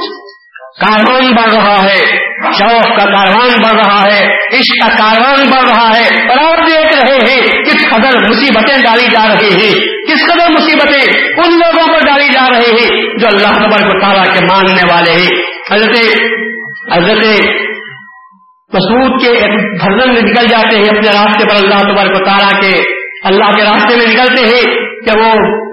[0.80, 5.98] کاروان بڑھ رہا ہے۔ شوق کا کاروان بڑھ رہا ہے۔ عشق کا کاروان بڑھ رہا
[5.98, 10.50] ہے۔ اور آپ دیکھ رہے ہیں کس قدر مصیبتیں ڈالی جا رہی ہیں۔ کس قدر
[10.50, 14.92] مصیبتیں ان لوگوں پر ڈالی جا رہی ہیں جو اللہ قبر کو تعالیٰ کے ماننے
[14.92, 15.98] والے ہیں۔ حضرت
[16.92, 17.24] حضرت
[18.74, 19.32] مسعود کے
[19.78, 22.82] بھرن میں نکل جاتے ہیں اپنے راستے پر اللہ تبار کو تعالیٰ کے
[23.24, 25.30] اللہ کے راستے میں نکلتے ہیں۔ کہ وہ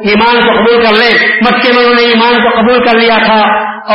[0.10, 1.10] ایمان کو قبول کر لے۔
[1.42, 3.42] مکے میں انہوں نے ایمان کو قبول کر لیا تھا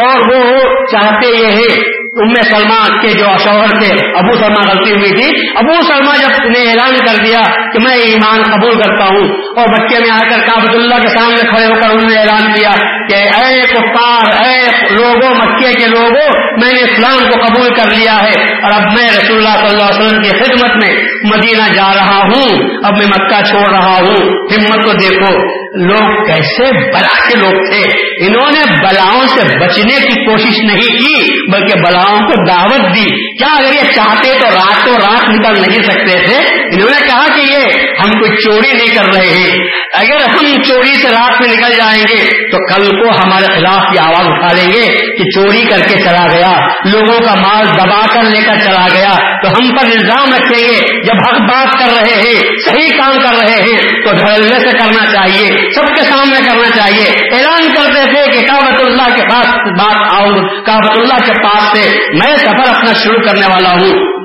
[0.01, 5.11] اور وہ چاہتے یہ ہے ام سلما کے جو شوہر تھے، ابو سلما غلطی ہوئی
[5.11, 7.41] تھی۔ ابو سلما جب انہیں اعلان کر دیا
[7.73, 11.49] کہ میں ایمان قبول کرتا ہوں، اور بچے میں آ کر کابت اللہ کے سامنے
[11.49, 12.71] کھڑے ہو کر انہوں نے اعلان کیا
[13.09, 16.29] کہ اے کفار، اے لوگوں، مکے کے لوگوں،
[16.63, 19.85] میں نے اسلام کو قبول کر لیا ہے۔ اور اب میں رسول اللہ صلی اللہ
[19.85, 24.17] علیہ وسلم کی خدمت میں مدینہ جا رہا ہوں، اب میں مکہ چھوڑ رہا ہوں۔
[24.27, 27.83] ہمت کو دیکھو۔ لوگ کیسے بلا کے لوگ تھے؟
[28.27, 33.55] انہوں نے بلاؤں سے بچنے کی کوشش نہیں کی، بلکہ بلاؤں کو دعوت دی۔ کیا
[33.55, 36.37] اگر یہ چاہتے تو راتوں رات نکل نہیں سکتے تھے؟
[36.75, 39.59] انہوں نے کہا کہ یہ ہم کوئی چوری نہیں کر رہے ہیں۔
[39.95, 44.01] اگر ہم چوری سے رات میں نکل جائیں گے تو کل کو ہمارے خلاف یہ
[44.01, 48.23] آواز اٹھا لیں گے کہ چوری کر کے چلا گیا۔ لوگوں کا مال دبا کر
[48.23, 52.23] لے کر چلا گیا۔ تو ہم پر الزام رکھیں گے۔ جب حق بات کر رہے
[52.23, 56.71] ہیں، صحیح کام کر رہے ہیں، تو دھڑلے سے کرنا چاہیے۔ سب کے سامنے کرنا
[56.77, 59.47] چاہیے۔ اعلان کرتے تھے کہ کابت اللہ کے پاس
[59.79, 64.16] بات آؤں کابت اللہ کے پاس سے میں سفر اپنا شروع کرنے والا ہوں۔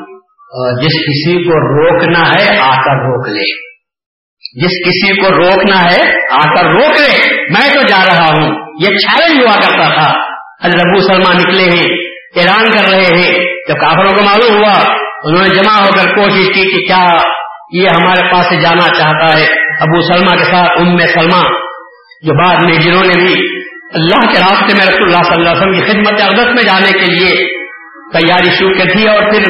[0.82, 3.72] جس کسی کو روکنا ہے آ کر روک لے۔
[4.62, 8.98] جس کسی کو روکنا ہے آ کر روک لے۔ میں تو جا رہا ہوں۔ یہ
[8.98, 10.32] چیلنج ہوا کرتا تھا۔
[10.66, 11.94] حضرت ابو سلمان نکلے ہیں،
[12.40, 16.48] اعلان کر رہے ہیں۔ جب کافروں کو معلوم ہوا، انہوں نے جمع ہو کر کوشش
[16.48, 17.06] کی کہ کیا
[17.74, 19.46] یہ ہمارے پاس سے جانا چاہتا ہے۔
[19.80, 21.48] ابو سلمہ کے ساتھ ام سلمہ،
[22.22, 23.34] جو بعد میں جنہوں نے بھی
[23.94, 26.92] اللہ کے راستے میں رسول اللہ صلی اللہ علیہ وسلم کی خدمت اقدس میں جانے
[26.92, 27.61] کے لیے
[28.14, 29.44] تیاری شروع کی تھی اور پھر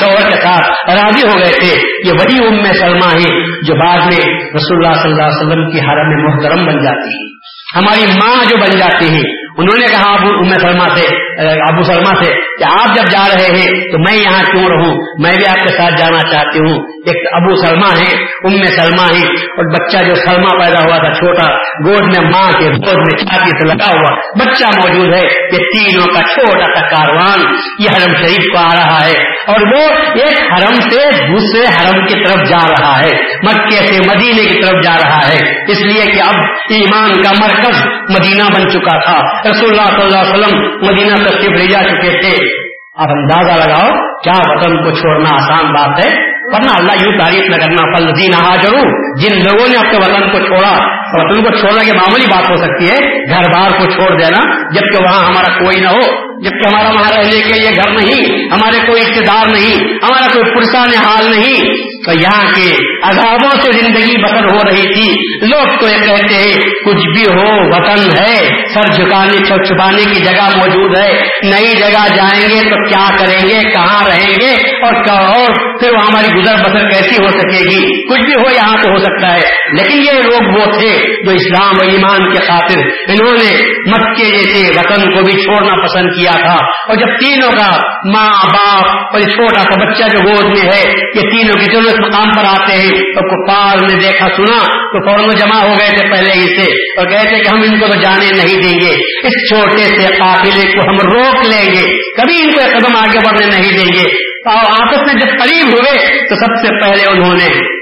[0.00, 1.74] شوہر کے ساتھ راضی ہو گئے تھے۔
[2.08, 5.78] یہ وہی ام سلمہ ہے جو بعد میں رسول اللہ صلی اللہ علیہ وسلم کی
[5.78, 7.42] حرم محترم بن جاتی ہے
[7.76, 9.22] ہماری ماں جو بن جاتی ہے
[9.58, 11.08] انہوں نے کہا ابو ام سلما سے
[11.40, 15.32] ابو سلما سے کہ آپ جب جا رہے ہیں تو میں یہاں کیوں رہوں؟ میں
[15.36, 19.64] بھی آپ کے ساتھ جانا چاہتی ہوں۔ ایک ابو سلما ہے ام سلما ہے اور
[19.72, 21.52] بچہ جو سلما پیدا ہوا تھا چھوٹا،
[21.86, 25.20] گود میں ماں کے گود میں چھاتی سے لگا ہوا بچہ موجود ہے۔
[25.52, 29.82] یہ تینوں کا چھوٹا سا کاروان یہ حرم شریف کو آ رہا ہے اور وہ
[30.14, 33.10] ایک حرم سے دوسرے حرم کی طرف جا رہا ہے،
[33.42, 36.34] مکے سے مدینے کی طرف جا رہا ہے۔ اس لیے کہ اب
[36.70, 41.60] ایمان کا مرکز مدینہ بن چکا تھا۔ رسول اللہ صلی اللہ علیہ وسلم مدینہ تشریف
[41.60, 42.62] لے جا چکے تھے۔
[42.94, 47.56] اب اندازہ لگاؤ، کیا وطن کو چھوڑنا آسان بات ہے؟ ورنہ اللہ یوں تعریف نہ
[47.56, 48.32] کرنا پل دین
[48.62, 50.78] ضرور جن لوگوں نے اپنے وطن کو چھوڑا،
[51.12, 55.02] وطن کو چھوڑنے کی معمولی بات ہو سکتی ہے، گھر بار کو چھوڑ دینا، جبکہ
[55.02, 59.02] وہاں ہمارا کوئی نہ ہو۔ جبکہ ہمارا وہاں رہنے کے لیے گھر نہیں، ہمارے کوئی
[59.02, 64.58] اقتدار نہیں، ہمارا کوئی پرسان حال نہیں۔ تو یہاں کے عذابوں سے زندگی بسر ہو
[64.70, 65.10] رہی تھی۔
[65.46, 70.24] لوگ تو یہ کہتے ہیں، کچھ بھی ہو، وطن ہے۔ سر جھکانے، سر چھپانے کی
[70.24, 71.12] جگہ موجود ہے۔
[71.44, 74.50] نئی جگہ جائیں گے تو کیا کریں گے؟ کہاں رہیں گے؟
[74.84, 78.76] اور اور پھر وہ ہماری گزر بسر کیسی ہو سکے گی؟ کچھ بھی ہو یہاں
[78.82, 79.40] تو ہو سکتا ہے۔
[79.78, 82.78] لیکن یہ لوگ وہ تھے جو اسلام و ایمان کے خاطر،
[83.08, 86.56] انہوں نے مکے جیسے وطن کو بھی چھوڑنا پسند کیا۔ تھا۔
[86.88, 87.70] اور جب تینوں کا
[88.14, 92.32] ماں، باپ اور چھوٹا سا بچہ جو گود میں ہے، یہ تینوں کی ضرورت مقام
[92.32, 96.32] پر آتے ہیں۔ تو کپال نے دیکھا، سنا تو فوراً جمع ہو گئے تھے پہلے
[96.34, 99.48] ہی سے اور کہتے تھے کہ ہم ان کو تو جانے نہیں دیں گے۔ اس
[99.48, 103.76] چھوٹے سے قافلے کو ہم روک لیں گے۔ کبھی ان کو قدم آگے بڑھنے نہیں
[103.76, 107.72] دیں گے۔ اور آپس میں جب قریب ہوئے تو سب سے پہلے انہوں نے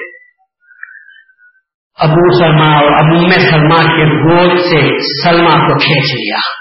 [1.98, 4.80] ابو سلما اور ابو میں سلما کے گود سے
[5.24, 6.59] سلما کو کھینچ لیا۔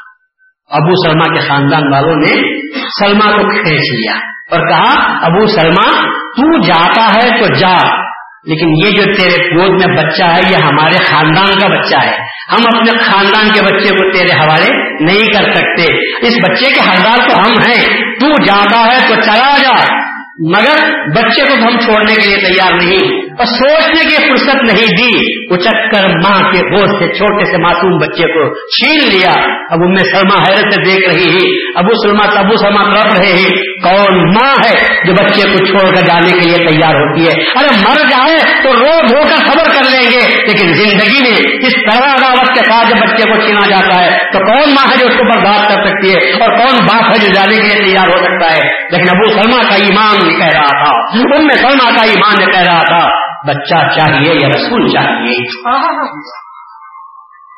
[0.72, 4.16] ابو سلما کے خاندان والوں نے سلما کو کھینچ لیا
[4.52, 8.10] اور کہا، ابو سلما تو جاتا ہے تو جا۔
[8.44, 12.16] لیکن یہ جو تیرے گود میں بچہ ہے، یہ ہمارے خاندان کا بچہ ہے۔
[12.52, 15.84] ہم اپنے خاندان کے بچے کو تیرے حوالے نہیں کر سکتے۔
[16.28, 20.10] اس بچے کے حقدار تو ہم ہیں۔ تو جاتا ہے تو چلا جا۔
[20.48, 25.20] مگر بچے کو ہم چھوڑنے کے لیے تیار نہیں اور سوچنے کی فرصت نہیں دی
[25.54, 29.32] اچک کر ماں کے گوشت سے، چھوٹے سے معصوم بچے کو چھین لیا۔
[29.70, 33.34] اب ان میں سلما حیرت سے دیکھ رہی ہے ابو سلما ابو سلما تڑپ رہے
[33.34, 33.50] ہیں۔
[33.84, 37.68] کون ماں ہے جو بچے کو چھوڑ کر جانے کے لیے تیار ہوتی ہے؟ ارے
[37.90, 42.14] مر جائے تو رو دھو کر خبر کر لیں گے۔ لیکن زندگی میں اس طرح
[42.14, 45.18] عداوت کے ساتھ جب بچے کو چھینا جاتا ہے، تو کون ماں ہے جو اس
[45.18, 48.18] کو برداشت کر سکتی ہے؟ اور کون باپ ہے جو جانے کے لیے تیار ہو
[48.18, 52.52] سکتا ہے؟ لیکن ابو سلما کا ایمان کہہ رہا تھا۔ ان میں سلما کا ایمان
[52.52, 55.38] کہہ رہا تھا؟ بچہ چاہیے یا رسول چاہیے؟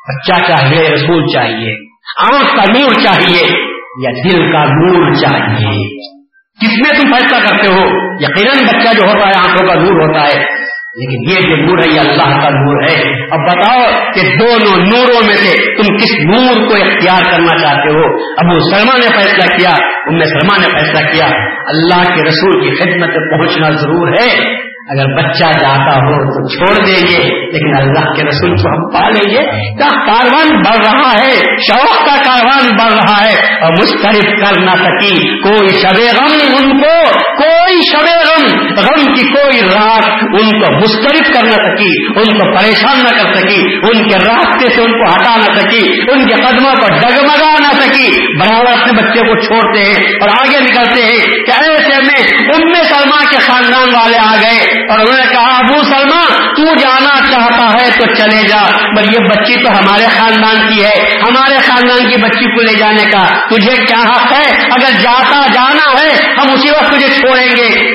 [0.08, 6.12] بچہ چاہیے رسول چاہیے؟ آنکھ کا نور چاہیے یا دل کا نور چاہیے؟
[6.60, 7.86] کس میں تم فیصلہ کرتے ہو؟
[8.20, 10.61] یقیناً بچہ جو ہوتا ہے، آنکھوں کا نور ہوتا ہے۔
[10.94, 13.82] لیکن یہ جو نور ہے، یہ اللہ کا نور ہے۔ اب بتاؤ
[14.14, 18.96] کہ دونوں نوروں میں سے تم کس نور کو اختیار کرنا چاہتے ہو؟ ابو سلما
[18.96, 19.70] نے فیصلہ کیا،
[20.06, 21.26] ام سلما نے فیصلہ کیا۔
[21.66, 27.02] اللہ کے رسول کی خدمت پہنچنا ضرور ہے۔ اگر بچہ جاتا ہو تو چھوڑ دیں
[27.10, 31.34] گے، لیکن اللہ کے رسول کو ہم پا لیں گے۔ کیا کاروان بڑھ رہا ہے،
[31.58, 36.80] شوق کا کاروان بڑھ رہا ہے، اور مسترف کر نہ سکی۔ کوئی شب غم ان
[36.80, 42.38] کو، کوئی شب غم۔ غم کی کوئی رات ان کو مسترف کر نہ سکی، ان
[42.38, 46.26] کو پریشان نہ کر سکی، ان کے راستے سے ان کو ہٹا نہ سکی، ان
[46.26, 51.02] کے قدموں کو ڈگمگا نہ سکی۔ برابر اپنے بچے کو چھوڑتے ہیں اور آگے نکلتے
[51.04, 52.82] ہیں کہ ایسے میں ان میں
[53.30, 56.22] کے خاندان والے آ گئے۔ اور انہوں نے کہا، ابو سلمہ
[56.56, 58.62] تو جانا چاہتا ہے تو چلے جا۔
[58.96, 63.04] پر یہ بچی تو ہمارے خاندان کی ہے۔ ہمارے خاندان کی بچی کو لے جانے
[63.04, 67.90] کا تجھے کیا حق ہے؟ اگر جاتا جانا ہے، ہم اسی وقت تجھے چھوڑیں گے۔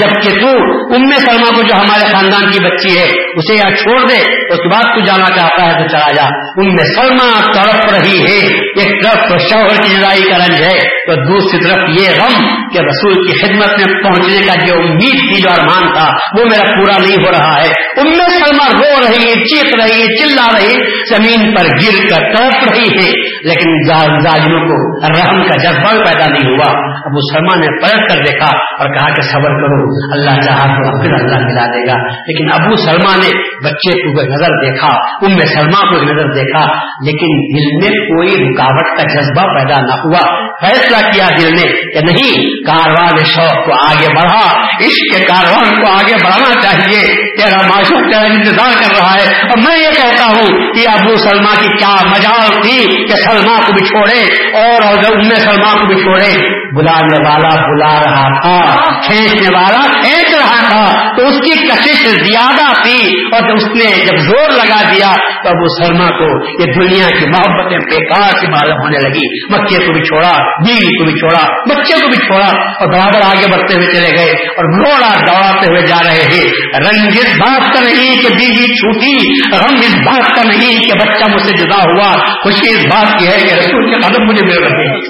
[0.00, 0.48] جبکہ تو
[0.94, 3.04] ام سلما کو جو ہمارے خاندان کی بچی ہے،
[3.36, 4.16] اسے یہاں چھوڑ دے،
[4.52, 6.24] اس کے بعد تو جانا چاہتا ہے تو چلا جا۔
[6.56, 11.14] ام سلما تڑپ رہی ہے، ایک طرف تو شوہر کی جدائی کا رنج ہے، تو
[11.14, 15.50] دوسری طرف یہ غم کہ رسول کی خدمت میں پہنچنے کا جو امید تھی، جو
[15.50, 19.84] ارمان تھا، وہ میرا پورا نہیں ہو رہا ہے۔ ام سلما رو رہی ہے چیخ
[19.84, 20.76] رہی ہے چلا رہی،
[21.14, 23.10] زمین پر گر کر تڑپ رہی ہے،
[23.48, 28.46] لیکن ظالموں کو رحم کا جذبہ پیدا نہیں ہوا۔ ابو سلما نے پلٹ کر دیکھا
[28.46, 32.62] اور کہا کہ صبر کرو۔ کرو۔ اللہ چاہا تو پھر اللہ ملا دے گا۔ لیکن
[32.62, 34.88] ابو سلما نے بچے کو نظر دیکھا
[35.22, 36.66] ان میں سلما کو نظر دیکھا،
[37.04, 42.00] لیکن دل میں کوئی رکاوٹ کا جذبہ پیدا نہ ہوا۔ فیصلہ کیا دل نے کہ
[42.00, 48.10] نہیں، کاروان شوق کو آگے بڑھا، عشق کے کاروان کو آگے بڑھانا چاہیے، تیرا معشوق
[48.12, 51.94] تیرا انتظار کر رہا ہے۔ اور میں یہ کہتا ہوں کہ ابو سلما کی کیا
[52.06, 57.74] مجال تھی کہ سلما کو بھی چھوڑے اور ام سلما کو بھی چھوڑے۔ بلانے والا
[57.74, 63.56] بلا رہا تھا، کھینچنے والا کھینچ رہا تھا تو اس کی کشش زیادہ تھی اور
[63.56, 68.28] اس نے جب زور لگا دیا تو ابو سرما کو یہ دنیا کی محبتیں بیکار
[68.28, 70.32] سے معلوم ہونے لگی۔ بچے کو بھی چھوڑا
[70.66, 74.32] بیوی کو بھی چھوڑا، بچے کو بھی چھوڑا اور برابر آگے بڑھتے ہوئے چلے گئے
[74.32, 79.42] اور گھوڑا دوڑاتے ہوئے جا رہے ہیں۔ رنگ اس بات کا نہیں کہ بیوی چھوٹی
[79.58, 83.26] رنگ اس بات کا نہیں کہ بچہ مجھ سے جدا ہوا۔ خوشی اس بات کی
[83.26, 85.00] ہے کہ رسول کے قدم مجھے مل رہے ہیں۔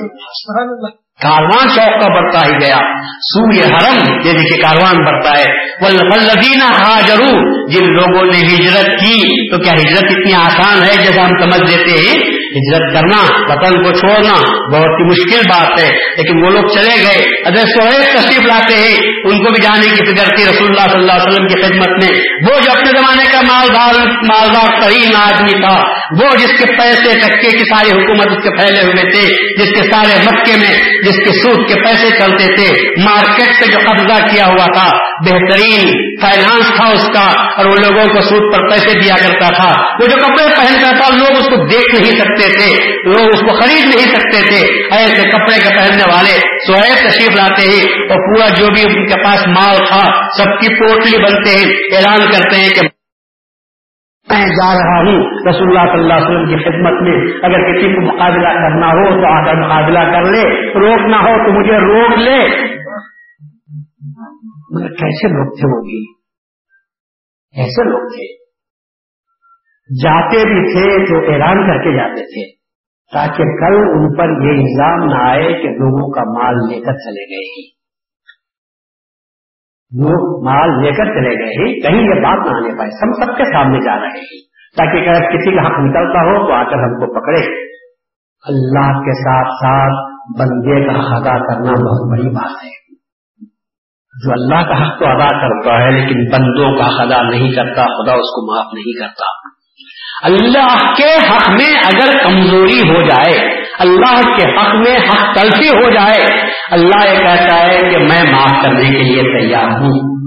[1.22, 2.78] کاروان شوق کا بڑھتا ہی گیا۔
[3.10, 9.58] سوریہ حرم، یہ دیکھیے کاروان بڑھتا ہے۔ ولدینہ حاجرو جن لوگوں نے ہجرت کی، تو
[9.58, 14.34] کیا ہجرت اتنی آسان ہے جیسا ہم سمجھ لیتے ہیں؟ ہجرت کرنا، وطن کو چھوڑنا
[14.72, 18.96] بہت ہی مشکل بات ہے، لیکن وہ لوگ چلے گئے اگر سہیب تشریف لاتے ہیں،
[19.24, 22.04] ان کو بھی جانے کی فکر تھی رسول اللہ صلی اللہ علیہ وسلم کی خدمت
[22.04, 22.12] میں۔
[22.48, 25.74] وہ جو اپنے زمانے کا مالدار مالدار ترین آدمی تھا،
[26.20, 29.26] وہ جس کے پیسے ٹکے کی ساری حکومت اس کے پھیلے ہوئے تھے،
[29.58, 32.68] جس کے سارے مکے میں، جس کے سود کے پیسے چلتے تھے،
[33.04, 34.86] مارکیٹ سے جو قبضہ کیا ہوا تھا،
[35.26, 35.90] بہترین
[36.22, 40.06] فائنانس تھا اس کا، اور وہ لوگوں کو سود پر پیسے دیا کرتا تھا۔ وہ
[40.06, 43.60] جو کپڑے پہنتا تھا، لوگ اس کو دیکھ نہیں سکتے سکتے تھے۔ لوگ اس کو
[43.60, 48.48] خرید نہیں سکتے تھے۔ ایسے کپڑے کے پہننے والے سہیب تشریف لاتے ہیں اور پورا
[48.48, 52.70] جو بھی ان کے پاس مال تھا، سب کی پوٹلی بنتے ہیں۔ اعلان کرتے ہیں
[52.70, 52.86] کہ
[54.30, 57.86] میں جا رہا ہوں۔ رسول اللہ صلی اللہ علیہ وسلم کی خدمت میں۔ اگر کسی
[57.86, 62.18] کو مقابلہ کرنا ہو تو آ کر مقابلہ کر لے۔ روکنا ہو تو مجھے روک
[62.18, 62.70] لے۔
[64.70, 66.20] مگر کیسے لوگ تھے وہ بھی
[67.62, 68.39] ایسے لوگ تھے
[70.04, 72.60] جاتے بھی تھے تو اعلان کر کے جاتے تھے
[73.14, 77.30] تاکہ کل ان پر یہ الزام نہ آئے کہ لوگوں کا مال لے کر چلے
[77.30, 77.80] گئے ہی۔
[80.02, 83.38] لوگ مال لے کر چلے گئے ہی، کہیں یہ بات نہ آنے پائے۔ ہم سب
[83.38, 86.78] کے سامنے جا رہے ہیں۔ تاکہ اگر کسی کا حق نکلتا ہو تو آ کر
[86.78, 87.70] ہم کو پکڑے۔
[88.48, 92.80] اللہ کے ساتھ ساتھ بندے کا حق ادا کرنا بہت بڑی بات ہے۔
[94.24, 98.12] جو اللہ کا حق تو ادا کرتا ہے، لیکن بندوں کا ادا نہیں کرتا، خدا
[98.12, 99.59] اس کو معاف نہیں کرتا۔
[100.22, 105.90] اللہ کے حق میں اگر کمزوری ہو جائے، اللہ کے حق میں حق تلفی ہو
[105.90, 106.20] جائے،
[106.70, 110.20] اللہ یہ کہتا ہے کہ میں معاف کرنے کے لیے تیار ہوں۔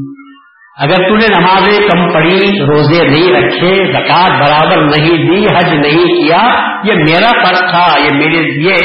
[0.78, 6.06] اگر تو نے نمازیں کم پڑی روزے نہیں رکھے، زکات برابر نہیں دی، حج نہیں
[6.06, 6.40] کیا،
[6.84, 8.76] یہ میرا فرض تھا، یہ میرے یہ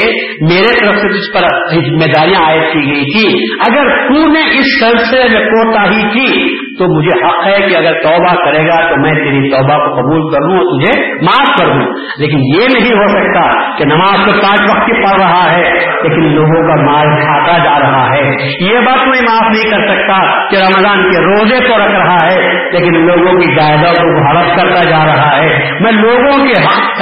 [0.41, 4.79] میرے طرف سے جس پر ذمہ داریاں عائد کی گئی تھی۔ اگر تو نے اس
[4.79, 9.01] سلسلے میں کوتا ہی کی تو مجھے حق ہے کہ اگر توبہ کرے گا تو
[9.01, 12.97] میں تیری توبہ کو قبول کر لوں اور تجھے معاف کر دوں۔ لیکن یہ نہیں
[12.97, 15.63] ہو سکتا کہ نماز تو پانچ وقت کی پڑھ رہا ہے،
[16.03, 20.47] لیکن لوگوں کا مال کھاتا جا رہا ہے۔ یہ بات میں معاف نہیں کر سکتا
[20.49, 24.89] کہ رمضان کے روزے تو رکھ رہا ہے، لیکن لوگوں کی جائیداد کو ہڑپ کرتا
[24.89, 26.53] جا رہا ہے۔ میں لوگوں کے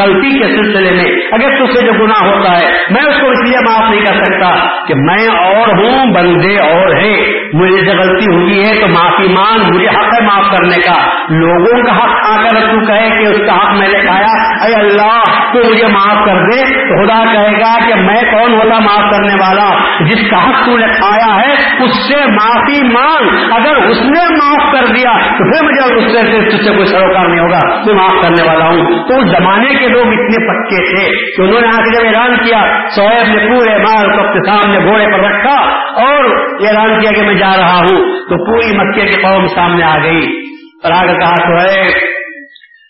[0.01, 3.49] غلطی کے سلسلے میں اگر تجھ سے جو گناہ ہوتا ہے، میں اس کو اس
[3.49, 8.35] لیے معاف نہیں کر سکتا کہ میں اور ہوں، بندے اور ہے مجھے سے غلطی
[8.35, 12.41] ہوئی ہے تو معافی مانگ مجھے حق ہے معاف کرنے کا۔ لوگوں کا حق آ
[12.41, 16.25] کر تو کہے کہ اس کا حق میں نے کھایا، اے اللہ، تو مجھے معاف
[16.25, 20.65] کر دے۔ خدا کہے گا کہ میں کون ہوتا معاف کرنے والا؟ جس کا حق
[20.65, 25.51] تو نے کھایا ہے، اس سے معافی مانگ۔ اگر اس نے معاف کر دیا، تو
[25.51, 29.07] پھر مجھے اس سے تجھ سے کوئی سروکار نہیں ہوگا۔ تو معاف کرنے والا ہوں۔
[29.07, 32.37] تو اس زمانے کے لوگ اتنے پکے تھے کہ انہوں نے آ کے جب اعلان
[32.37, 35.61] کیا، سویب نے پورے مال کو اپنے سامنے گھوڑے پر رکھا
[36.03, 36.23] اور
[36.67, 40.41] اعلان کیا کہ میں جا رہا ہوں۔ تو پوری مکے کے قوم سامنے آ گئی
[40.83, 41.89] اور آگے کہا، تو ہے،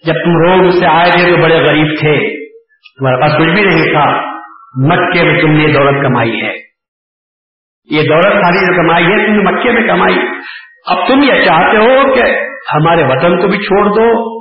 [0.06, 2.46] جب تم روگ سے آئے تھے تو بڑے غریب تھے۔
[3.00, 4.22] تمہارے پاس کچھ بھی نہیں تھا۔
[4.88, 6.54] مکے میں تم نے دولت کمائی ہے۔
[7.92, 10.16] یہ دولت ساری جو کمائی ہے، تم نے مکے میں کمائی۔
[10.88, 12.22] اب تم یہ چاہتے ہو کہ
[12.76, 14.38] ہمارے وطن کو بھی چھوڑ دو۔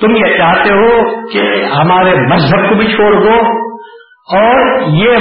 [0.00, 3.64] تم یہ چاہتے ہو کہ ہمارے مذہب کو بھی چھوڑ دو۔
[4.36, 5.14] اور یہ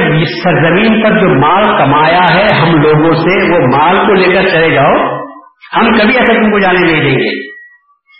[0.43, 4.69] سرزمین پر جو مال کمایا ہے، ہم لوگوں سے وہ مال کو لے کر چلے
[4.69, 5.12] جاؤ۔
[5.75, 7.53] ہم کبھی ایسا تم کو جانے نہیں دیں گے۔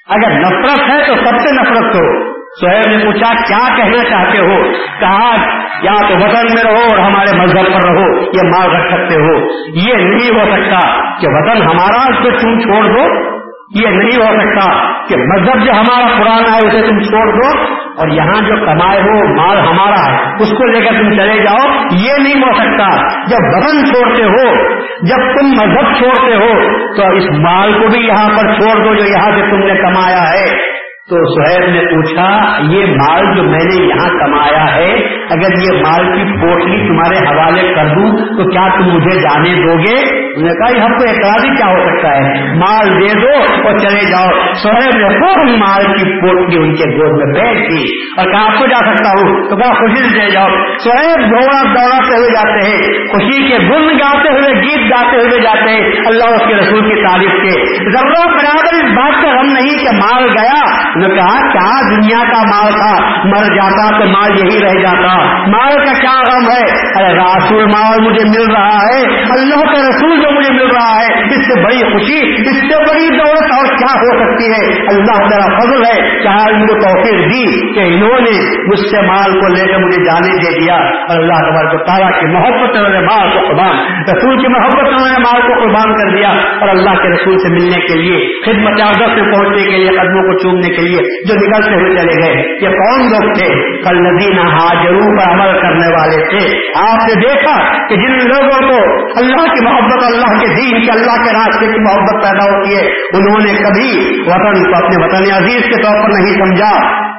[0.08, 4.72] اگر نفرت ہے تو سب سے نفرت کرو سہیب نے پوچھا، کیا کہنا چاہتے ہو؟
[5.00, 5.36] کہا،
[5.84, 9.52] یا تو وطن میں رہو اور ہمارے مذہب پر رہو، یہ مال رکھ سکتے ہو۔
[9.67, 10.80] یہ نہیں ہو سکتا
[11.19, 13.34] کہ وطن ہمارا اس کو تم چھوڑ دو؟
[13.74, 18.08] یہ نہیں ہو سکتا کہ مذہب جو ہمارا پرانا ہے اسے تم چھوڑ دو اور
[18.08, 22.13] یہاں جو کمائے ہو، مال ہمارا ہے، اس کو لے کر تم چلے جاؤ۔ یہ
[22.24, 24.74] نہیں ہو سکتا۔ جب وطن چھوڑتے ہو،
[25.06, 26.60] جب تم مذہب چھوڑتے ہو،
[26.96, 30.32] تو اس مال کو بھی یہاں پر چھوڑ دو جو یہاں سے تم نے کمایا
[30.32, 30.74] ہے۔
[31.14, 36.06] تو سہیب نے پوچھا، یہ مال جو میں نے یہاں کمایا ہے، اگر یہ مال
[36.06, 40.54] کی پوٹلی تمہارے حوالے کر دوں، تو کیا تم مجھے جانے دو گے؟ انہوں نے
[40.54, 44.54] کہا، یہ ہم کو اعتراضی کیا ہو سکتا ہے۔ مال دے دو اور چلے جاؤ۔
[44.54, 47.84] سہیب نے خوب مال کی پوٹلی ان کے گود میں بیٹھ دی
[48.18, 50.48] اور کہا، آپ کو جا سکتا ہوں، تو کہا خوشی سے چلے جاؤ۔
[50.84, 55.72] سہیب دوڑا دوڑاتے ہوئے جاتے ہیں۔ خوشی کے گن گاتے ہوئے، گیت گاتے ہوئے جاتے
[55.72, 59.78] ہیں۔ اللہ اس کے رسول کی تعریف کے۔ ضرورت برابر اس بات کا غم نہیں
[59.78, 60.74] کہ مال گیا۔
[61.08, 65.75] نے کہا، کیا دنیا کا مال تھا؟ مر جاتا تو مال یہی رہ جاتا۔ مال
[65.75, 66.62] کا کیا غم ہے؟
[66.95, 71.23] ارے راسول مال مجھے مل رہا ہے۔ اللہ کا رسول جو مجھے مل رہا ہے،
[71.25, 75.60] اس سے بڑی خوشی، اس سے بڑی دولت اور کیا ہو سکتی ہے؟ اللہ تعالیٰ
[75.60, 79.73] فضل ہے۔ کیا ان کو توفیر دی کہ انہوں نے مجھ سے مال کو لے
[79.73, 83.29] کر مجھے جانے دے دیا؟ اور اللہ تبار کو تعالیٰ کی محبت انہوں نے مال
[83.33, 83.77] کو قربان،
[84.15, 87.54] رسول کی محبت انہوں نے مال کو قربان کر دیا۔ اور اللہ کے رسول سے
[87.54, 91.25] ملنے کے لیے، خدمت عادت سے پہنچنے کے لیے، قدموں کو چومنے کے لیے لیے
[91.25, 93.48] جو نکلتے ہوئے چلے گئے۔ یہ کون لوگ تھے؟
[93.83, 99.08] کل ندینہ ہاجروں پر عمل کرنے والے تھے۔ آپ نے دیکھا کہ جن لوگوں کو
[99.17, 102.81] اللہ کی محبت، اللہ کے دین کی اللہ کے راستے کی محبت پیدا ہوتی ہے،
[102.91, 107.13] انہوں نے کبھی وطن کو اپنے وطن عزیز کے طور پر نہیں سمجھا۔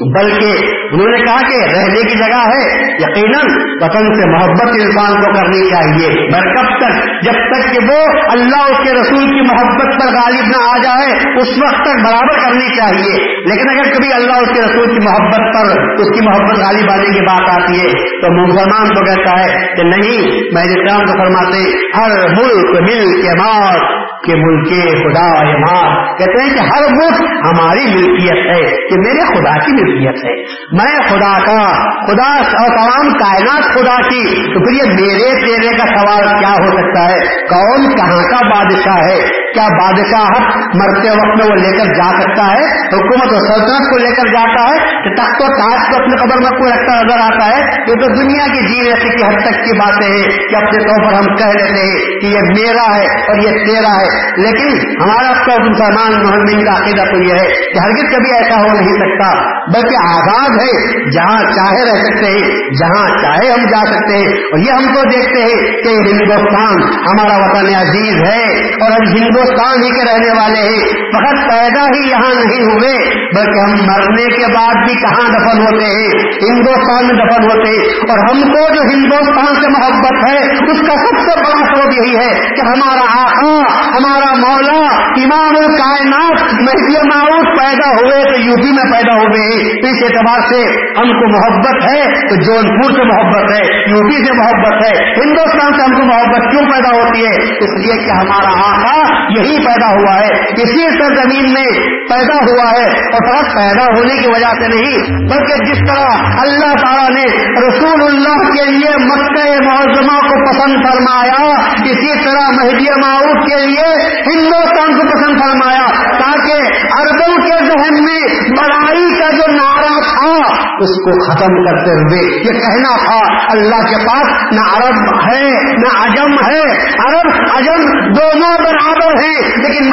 [0.00, 0.52] بلکہ
[0.92, 3.44] انہوں نے کہا کہ رہنے کی جگہ ہے، یقیناً
[3.80, 8.62] وطن سے محبت انسان کو کرنی چاہیے۔ مگر کب تک؟ جب تک کہ وہ اللہ
[8.62, 12.76] اس کے رسول کی محبت پر غالب نہ آ جائے، اس وقت تک برابر کرنی
[12.76, 16.90] چاہیے۔ لیکن اگر کبھی اللہ اس کے رسول کی محبت پر، اس کی محبت غالب
[16.90, 21.18] آنے کی بات آتی ہے، تو مسلمان کو کہتا ہے کہ نہیں، میں اسلام کو
[21.18, 24.68] فرماتے، ہر ملک مل کے مار کہ ملک
[25.02, 30.24] خدا امار کہتے ہیں کہ ہر ملک ہماری ملکیت ہے، کہ میرے خدا کی ملکیت
[30.24, 31.72] ہے۔ میں خدا کا،
[32.06, 36.66] خدا اور تمام کائنات خدا کی۔ تو پھر یہ میرے تیرے کا سوال کیا ہو
[36.66, 37.18] سکتا ہے؟
[37.48, 40.42] کون کہاں کا بادشاہ ہے؟ کیا بادشاہ
[40.74, 42.64] مرتے وقت میں وہ لے کر جا سکتا ہے؟
[42.96, 46.36] حکومت و سلطنت کو لے کر جاتا ہے کہ تخت و تاج کو اپنے قبر
[46.36, 49.64] میں کوئی رکھتا نظر آتا ہے؟ یہ تو دنیا کی جی ایسی کی حد تک
[49.64, 53.04] کی باتیں ہیں کہ اپنے طور پر ہم کہہ دیتے ہیں کہ یہ میرا ہے
[53.04, 57.78] اور یہ تیرا ہے۔ لیکن ہمارا تو مسلمان محمد کا عقیدہ تو یہ ہے کہ
[57.78, 63.06] ہرگز کبھی ایسا ہو نہیں سکتا، بلکہ آزاد ہے جہاں چاہے رہ سکتے ہیں، جہاں
[63.08, 67.74] چاہے ہم جا سکتے ہیں۔ اور یہ ہم کو دیکھتے ہیں کہ ہندوستان ہمارا وطن
[67.74, 72.62] عزیز ہے اور ہم ہندوستان ہی کے رہنے والے ہیں۔ فقط پیدا ہی یہاں نہیں
[72.62, 76.08] ہوئے، بلکہ ہم مرنے کے بعد بھی کہاں دفن ہوتے ہیں؟
[76.50, 80.38] ہندوستان میں دفن ہوتے ہیں۔ اور ہم کو جو ہندوستان سے محبت ہے،
[80.72, 86.54] اس کا سب سے بڑا سبب یہی ہے کہ ہمارا آقا، ہمارا مولا، امام الکائنات،
[86.54, 90.62] مہدی معروف پیدا ہوئے تو یو پی میں پیدا ہوئے اس اعتبار سے
[90.98, 95.04] ہم کو محبت ہے تو جون پور سے محبت ہے یو پی سے محبت ہے۔
[95.04, 99.56] ہندوستان سے ہم کو محبت کیوں پیدا ہوتی ہے؟ اس لیے کہ ہمارا آقا یہی
[99.66, 100.30] پیدا ہوا ہے
[100.64, 101.66] اسی سرزمین میں
[102.10, 106.74] پیدا ہوا ہے اور فرق پیدا ہونے کی وجہ سے نہیں، بلکہ جس طرح اللہ
[106.82, 107.24] تعالیٰ نے
[107.58, 111.40] رسول اللہ کے لیے مکہ معظمہ کو پسند فرمایا،
[111.84, 113.88] اسی طرح مہدی معروف کے لیے
[114.26, 115.86] ہندوستان کو پسند فرمایا،
[116.20, 118.20] تاکہ اربوں کے ذہن میں
[118.50, 120.32] بڑائی کا جو نعرہ تھا،
[120.78, 123.20] اس کو ختم کرتے ہوئے یہ کہنا تھا،
[123.50, 126.62] اللہ کے پاس نہ عرب ہے، نہ عجم ہے،
[127.06, 128.54] عرب، عجم دونوں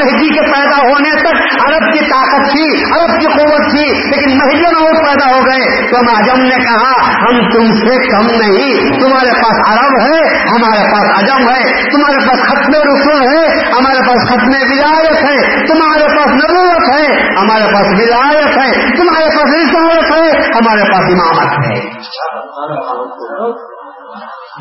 [0.03, 4.61] مہدی کے پیدا ہونے تک عرب کی طاقت تھی، عرب کی قوت تھی، لیکن مہدی
[4.61, 9.73] میں پیدا ہو گئے۔ تو عجم نے کہا، ہم تم سے کم نہیں، تمہارے پاس
[9.73, 15.23] عرب ہے، ہمارے پاس عجم ہے، تمہارے پاس ختم رسول ہے، ہمارے پاس ختم ولایت
[15.23, 21.01] ہے، تمہارے پاس نبوت ہے، ہمارے پاس ولایت ہے، تمہارے پاس رسالت ہے، ہمارے پاس
[21.01, 21.79] امامت ہے۔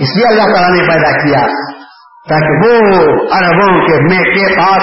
[0.01, 1.81] اس لیے اللہ تعالیٰ نے پیدا کیا۔
[2.28, 2.76] تاکہ وہ
[3.32, 4.82] عربوں کے میں کے پاس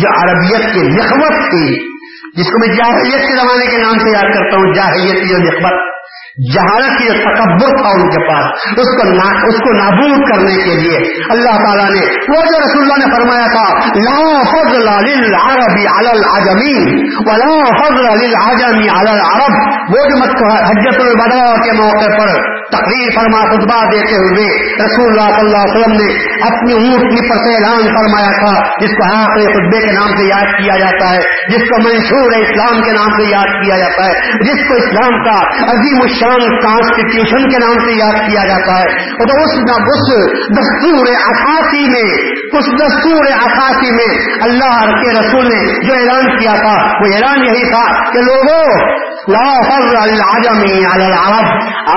[0.00, 1.94] جو عربیت کی نخبت تھی،
[2.36, 5.38] جس کو میں جاہلیت کے زمانے کے نام سے یاد کرتا ہوں، جاہلیت کی جو
[5.38, 5.93] نخبت
[6.38, 10.54] جہالت کی جو تکبر تھا ان کے پاس، اس کو نا، اس کو نابود کرنے
[10.54, 10.96] کے لیے۔
[11.30, 17.04] اللہ تعالیٰ نے، وہ جو رسول اللہ نے فرمایا تھا، لا فضل للعربی علی العجمی
[17.28, 19.54] ولا فضل للعجمی علی العرب،
[19.90, 24.44] وہ جو مت حجت البدع کے موقع پر تقریر فرما، خطبہ دیتے ہوئے
[24.84, 26.12] رسول اللہ صلی اللہ علیہ وسلم نے
[26.42, 30.52] اپنی اونٹنی پر سے اعلان فرمایا تھا، جس کو آخر خطبے کے نام سے یاد
[30.58, 34.68] کیا جاتا ہے، جس کو منشور اسلام کے نام سے یاد کیا جاتا ہے، جس
[34.68, 35.38] کو اسلام کا
[35.70, 36.00] عظیم
[36.32, 40.14] کانسٹیٹیوشن کے نام سے یاد کیا جاتا ہے۔ تو اس اس
[40.50, 46.74] دستور اثاثی میں، اس دستور اثاثی میں اللہ کے رسول نے جو اعلان کیا تھا،
[47.00, 48.94] وہ اعلان یہی تھا کہ لوگوں،
[49.28, 49.58] لا
[50.02, 51.46] العجمی علی العرب،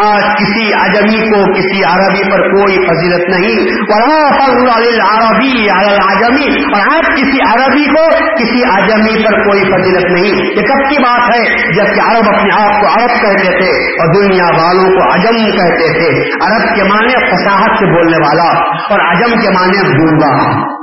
[0.02, 6.64] آج کسی اجمی کو کسی عربی پر کوئی فضیلت نہیں۔ ولا فضل العربی علی العجمی،
[6.74, 11.36] اور آج کسی عربی کو کسی اجمی پر کوئی فضیلت نہیں۔ یہ کب کی بات
[11.36, 11.44] ہے؟
[11.76, 16.10] جبکہ عرب اپنے آپ کو عرب کہتے تھے اور دنیا والوں کو عجم کہتے تھے،
[16.46, 18.50] عرب کے معنی فصاحت سے بولنے والا
[18.90, 20.77] اور عجم کے معنی گونگا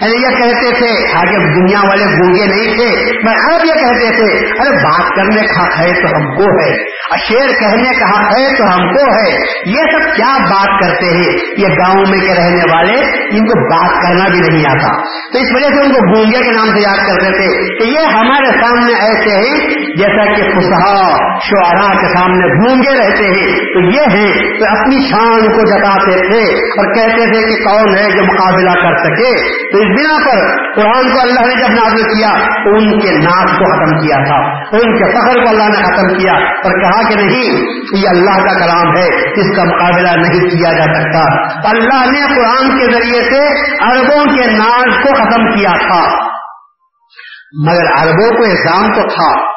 [0.00, 4.46] یعنی یہ کہتے تھے آگے دنیا والے گونگے نہیں تھے، میں اب یہ کہتے تھے،
[4.46, 6.96] ارے بات کرنے کا ہے تو ہم کو ہے
[7.28, 9.30] شیر کہنے کا ہے تو ہم کو ہے۔
[9.66, 14.02] یہ سب کیا بات کرتے ہیں؟ یہ گاؤں میں کے رہنے والے، ان کو بات
[14.02, 15.02] کرنا بھی نہیں آتا۔
[15.32, 18.06] تو اس وجہ سے ان کو گونگے کے نام سے یاد کرتے تھے۔ کہ یہ
[18.14, 24.18] ہمارے سامنے ایسے ہیں، جیسا کہ خسہا شعرا کے سامنے گونگے رہتے ہیں۔ تو یہ
[24.18, 28.70] ہیں، تو اپنی شان کو جتاتے تھے اور کہتے تھے کہ کون ہے جو مقابلہ
[28.70, 32.28] کر سکے۔ تو اس بنا پر قرآن کو اللہ نے جب نازل کیا
[32.64, 34.38] تو ان کے ناچ کو ختم کیا تھا۔
[34.76, 38.58] ان کے فخر کو اللہ نے ختم کیا اور کہا کہ نہیں، یہ اللہ کا
[38.58, 43.48] کلام ہے، اس کا مقابلہ نہیں کیا جا سکتا۔ اللہ نے قرآن کے ذریعے سے
[43.84, 46.26] عربوں کے ناز کو ختم کیا تھا۔
[47.66, 49.56] مگر عربوں کو احسان تو تھا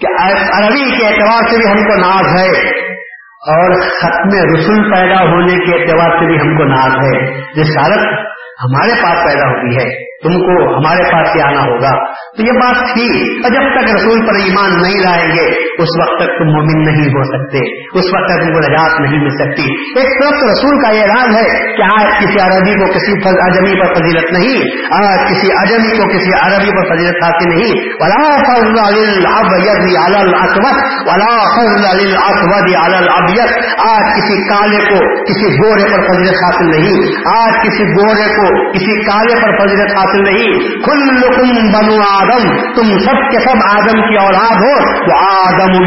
[0.00, 0.06] کہ
[0.62, 2.68] عربی کے اعتبار سے بھی ہم کو ناز ہے
[3.54, 8.92] اور ختم رسول پیدا ہونے کے اعتبار سے بھی ہم کو ناز ہے۔ رسالت ہمارے
[9.02, 13.38] پاس پیدا ہوتی ہے۔ تم کو ہمارے پاس ہی آنا ہوگا۔ تو یہ بات تھی۔
[13.38, 15.46] اور جب تک رسول پر ایمان نہیں لائیں گے،
[15.82, 17.58] اس وقت تک تم مومن نہیں ہو سکتے۔
[17.98, 19.62] اس وقت تک تم کو نجات نہیں مل سکتی۔
[20.00, 23.94] ایک طرف رسول کا یہ اعلان ہے کہ آج کسی عربی کو کسی اجمی پر
[23.94, 24.58] فضیلت نہیں۔
[24.94, 28.74] آج کسی اجمی کو کسی عربی پر فضیلت حاصل نہیں۔ ولا فضل
[31.06, 31.84] ولا فضل
[33.78, 39.04] آج کسی کالے کو کسی گورے پر فضیلت حاصل نہیں۔ آج کسی گورے کو کسی
[39.10, 40.60] کالے پر فضیلت حاصل حاصل نہیں.
[40.70, 41.14] کل
[41.72, 42.56] بنو آدم.
[42.56, 44.94] تم سب کے سب آدم کی اولاد ہو.
[44.94, 45.84] تو آدم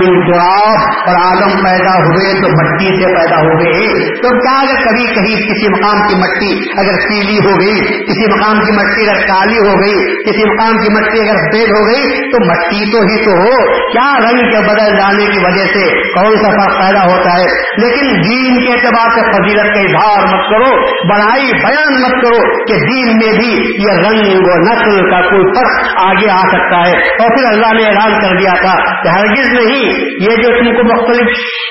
[1.07, 4.09] اور آدم پیدا ہوئے تو مٹی سے پیدا ہو گئے.
[4.15, 8.59] تو کیا اگر کبھی کہیں کسی مقام کی مٹی اگر پیلی ہو گئی، کسی مقام
[8.59, 12.45] کی مٹی اگر کالی ہو گئی، کسی مقام کی مٹی اگر سفید ہو گئی، تو
[12.45, 13.81] مٹی تو ہی تو ہو.
[13.91, 17.45] کیا رنگ کے بدل جانے کی وجہ سے کون سا فرق پیدا ہوتا ہے؟
[17.77, 20.85] لیکن دین کے اعتبار سے فضیلت کا اظہار مت کرو.
[21.13, 25.45] بڑائی بیان مت کرو کہ دین میں بھی یہ رنگ رنگ و نسل کا کوئی
[25.45, 29.53] فرق آگے آ سکتا ہے۔ اور پھر اللہ نے اعلان کر دیا تھا کہ ہرگز
[29.53, 31.27] نہیں، یہ جو تم کو مختلف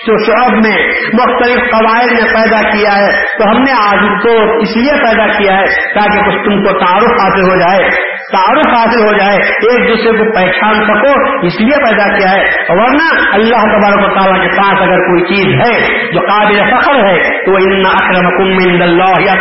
[0.07, 4.77] جو شعب میں مختلف قواعد میں پیدا کیا ہے، تو ہم نے آج کو اس
[4.77, 9.13] لیے پیدا کیا ہے تاکہ کچھ تم کو تعارف حاصل ہو جائے۔ تعارف حاصل ہو
[9.13, 14.15] جائے، ایک دوسرے کو پہچان سکو، اس لیے پیدا کیا ہے۔ ورنہ اللہ تبارک و
[14.15, 19.21] تعالیٰ کے پاس اگر کوئی چیز ہے جو قابل فخر ہے، تو ان اکرم اللہ
[19.21, 19.35] یا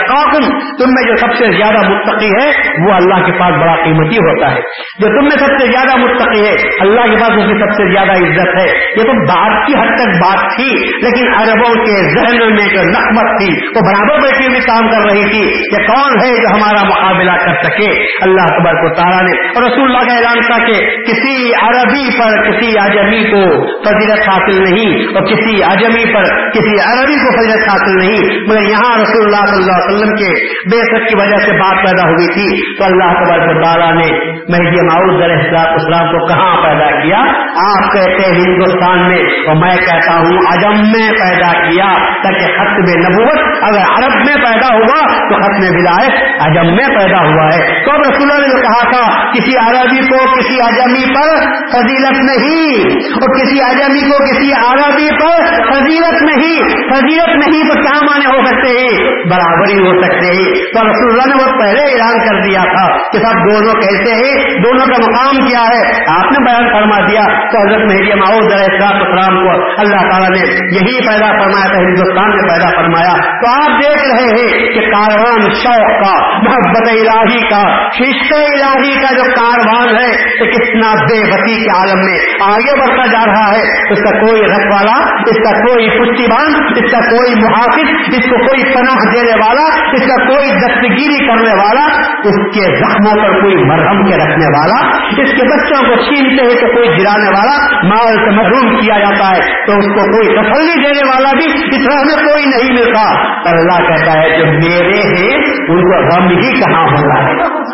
[0.79, 2.51] تم میں جو سب سے زیادہ متقی ہے،
[2.88, 4.61] وہ اللہ کے پاس بڑا قیمتی ہوتا ہے۔
[4.99, 7.93] جو تم میں سب سے زیادہ متقی ہے، اللہ کے پاس اس کی سب سے
[7.93, 10.69] زیادہ عزت ہے۔ یہ تو بات کی حد تک بات تھی،
[11.03, 15.23] لیکن عربوں کے ذہن میں جو نقمت تھی، وہ برابر بیٹھی ہوئی کام کر رہی
[15.23, 19.63] تھی کہ کون ہے جو ہمارا مقابلہ کر سکے۔ اللہ تبارک کو تعالیٰ نے اور
[19.63, 20.73] رسول اللہ کا اعلان تھا کہ
[21.07, 23.43] کسی عربی پر کسی اجمی کو
[23.86, 26.23] فضیلت حاصل نہیں اور کسی اجمی پر
[26.55, 30.30] کسی عربی کو فضیلت حاصل نہیں، مگر یہاں رسول اللہ صلی اللہ علیہ وسلم کے
[30.71, 32.47] بے شک کی وجہ سے بات پیدا ہوئی تھی۔
[32.78, 34.09] تو اللہ تبارک تعالیٰ نے
[34.49, 37.19] مہدی معاؤد علیہ اسلام کو کہاں پیدا کیا؟
[37.65, 41.91] آپ کہتے ہیں ہندوستان میں، اور میں کہتا ہوں اجم میں پیدا کیا،
[42.23, 44.99] تاکہ ختم نبوت اگر عرب میں پیدا ہوا
[45.30, 49.32] تو ختم ولایت اجم میں پیدا ہوا ہے۔ تو اب رسول اللہ نے کہا تھا،
[49.32, 51.36] کسی عربی کو کسی اجمی پر
[51.74, 52.82] فضیلت نہیں،
[53.16, 56.55] اور کسی اجمی کو کسی عربی پر فضیلت نہیں
[56.93, 58.95] فضیلت نہیں تو کیا معنی ہو سکتے؟ ہیں
[59.30, 63.18] برابری ہو سکتے۔ ہیں تو رسول اللہ نے وہ پہلے اعلان کر دیا تھا کہ
[63.18, 67.68] سب دونوں کیسے ہیں، دونوں کا مقام کیا ہے۔ آپ نے بیان فرما دیا تو
[67.68, 70.41] حضرت مہدی ماؤد اسلام کو اللہ تعالیٰ نے
[70.76, 75.49] یہی پیدا فرمایا تھا، ہندوستان میں پیدا فرمایا۔ تو آپ دیکھ رہے ہیں کہ کاروان
[75.53, 81.64] شوق کا، محبت الہی کا، ششت الہی کا جو کاروان ہے تو کتنا بے بتی
[81.64, 85.68] کے عالم میں آگے بڑھتا جا رہا ہے۔ اس کا کوئی رکھ والا، اس کا
[85.68, 90.47] کوئی پشتیبان، اس کا کوئی محافظ، اس کو کوئی پناہ دینے والا، اس کا کوئی
[90.49, 91.86] دستگیری کرنے والا،
[92.24, 96.62] اس کے زخموں پر کوئی مرہم کے رکھنے والا، اس کے بچوں کو چھینتے ہیں
[96.62, 100.82] تو کوئی گرانے والا، مال سے محروم کیا جاتا ہے تو اس کو کوئی تسلی
[100.84, 105.38] دینے والا بھی اس طرح میں کوئی نہیں ملتا۔ اللہ کہتا ہے، جو میرے ہیں،
[105.68, 107.66] ان کو غم ہی کہاں ہو رہا ہے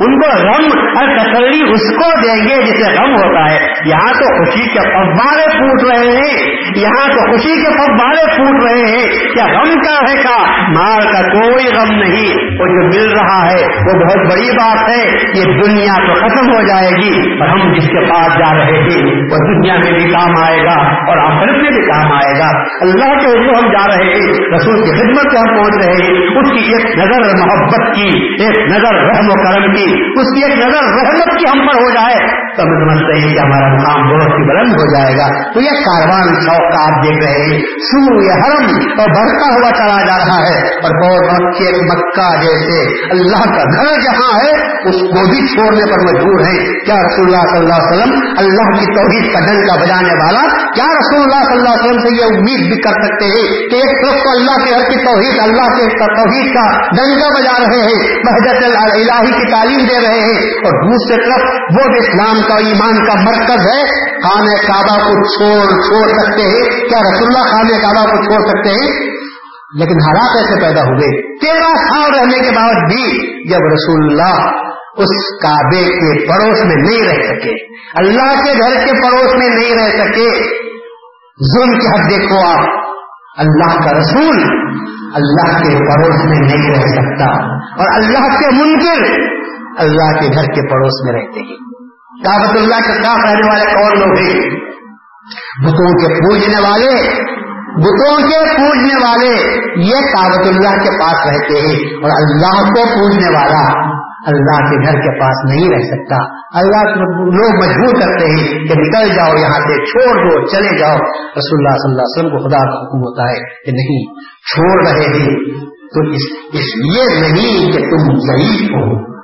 [0.00, 4.44] ان کو غم اور تسلی اس کو دیں گے جسے غم ہوتا ہے۔ یہاں تو
[4.44, 9.44] خوشی کے فوارے پھوٹ رہے ہیں۔ یہاں تو خوشی کے فوارے پھوٹ رہے ہیں۔ کیا
[9.44, 14.04] غم کا ہے کا مال کا کوئی غم نہیں۔ وہ جو مل رہا ہے، وہ
[14.04, 18.06] بہت بڑی بات ہے۔ یہ دنیا تو ختم ہو جائے گی اور ہم جس کے
[18.10, 21.82] پاس جا رہے تھے وہ دنیا میں بھی کام آئے گا اور آخرت میں بھی
[21.82, 24.20] کام آئے گا۔ اللہ کے حضور ہم جا رہے ہیں،
[24.54, 28.08] رسول کی خدمت سے ہم پہنچ رہے ہیں۔ اس کی ایک نظر محبت کی،
[28.42, 31.90] ایک نظر رحم و کرم کی اس کی ایک نظر رحمت کی ہم پر ہو
[31.90, 35.60] جائے تو ہم سمجھتے ہیں کہ ہمارا کام بہت ہی بلند ہو جائے گا۔ تو
[35.60, 38.64] یہ کاروان شوق کا آپ دیکھ رہے ہیں۔ سور یہ حرم
[39.00, 44.00] اور بڑھتا ہوا چلا جا رہا ہے۔ اور بہت کے مکہ جیسے اللہ کا گھر
[44.00, 44.50] جہاں ہے،
[44.88, 48.80] اس کو بھی چھوڑنے پر مجبور ہے کیا رسول اللہ صلی اللہ علیہ وسلم اللہ
[48.80, 52.24] کی توحید کا ڈنکا بجانے والا؟ کیا رسول اللہ صلی اللہ علیہ وسلم سے یہ
[52.24, 55.76] امید بھی کر سکتے ہیں کہ ایک طرف تو اللہ کے ہر کی توحید، اللہ
[55.76, 60.90] کے توحید کا ڈنکا بجا رہے ہیں۔ بحجت الہی کی تعلیم دے رہے ہیں۔ اور
[60.90, 66.08] دوسری طرف وہ بھی اسلام کا ایمان کا مرکز ہے، خانہ کعبہ کو چھوڑ چھوڑ
[66.08, 69.06] سکتے ہیں۔ کیا رسول اللہ خانہ کعبہ کو چھوڑ سکتے ہیں؟
[69.74, 74.50] لیکن حالات ایسے پیدا ہوئے۔ تیرہ سال رہنے کے بعد بھی جب رسول اللہ
[74.96, 79.74] اس کعبے کے پڑوس میں نہیں رہ سکے، اللہ کے گھر کے پڑوس میں نہیں
[79.74, 80.28] رہ سکے،
[81.54, 82.86] ظلم کی حد دیکھو آپ۔
[83.38, 84.42] اللہ کا رسول
[85.14, 89.26] اللہ کے پڑوس میں نہیں رہ سکتا۔ اور اللہ کے منکر
[89.78, 91.56] اللہ کے گھر کے پڑوس میں رہتے ہیں۔
[92.24, 94.40] کابت اللہ کے ساتھ رہنے والے کون لوگ ہیں؟
[95.64, 97.10] بتوں کے پوجنے والے۔
[97.76, 103.28] بتوں کے پوجنے والے۔ یہ کابت اللہ کے پاس رہتے ہیں اور اللہ کو پوجنے
[103.28, 103.96] والا
[104.26, 109.14] اللہ کے گھر کے پاس نہیں رہ سکتا۔ اللہ لوگ مجبور کرتے ہیں کہ نکل
[109.14, 112.58] جاؤ، یہاں سے چھوڑ دو، چلے جاؤ۔ رسول اللہ صلی اللہ علیہ وسلم کو خدا
[112.58, 117.78] کا حکم ہوتا ہے کہ نہیں، چھوڑ رہے ہیں۔ تو اس اس لیے نہیں کہ
[117.78, 119.15] تم ضعیف ہو۔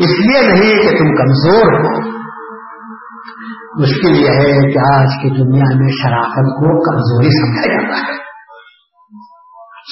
[0.00, 2.20] اس لیے نہیں کہ تم کمزور ہو۔
[3.80, 8.12] مشکل یہ ہے کہ آج کی دنیا میں شرافت کو کمزوری سمجھا جاتا ہے۔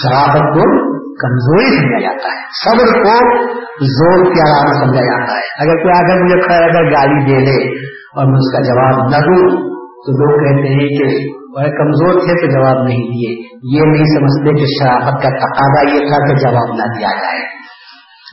[0.03, 5.77] شرافت کو کمزوری سمجھا جاتا ہے۔ صبر کو زور کی آرام سمجھا جاتا ہے۔ اگر
[5.77, 9.51] کوئی آگے مجھے خیر اگر گالی دے لے اور میں اس کا جواب نہ دوں،
[9.79, 14.61] تو لوگ کہتے ہیں کہ وہ کمزور تھے تو جواب نہیں دیے۔ یہ نہیں سمجھتے
[14.61, 17.58] کہ شرافت کا تقاضا یہ تھا کہ جواب نہ دیا جائے۔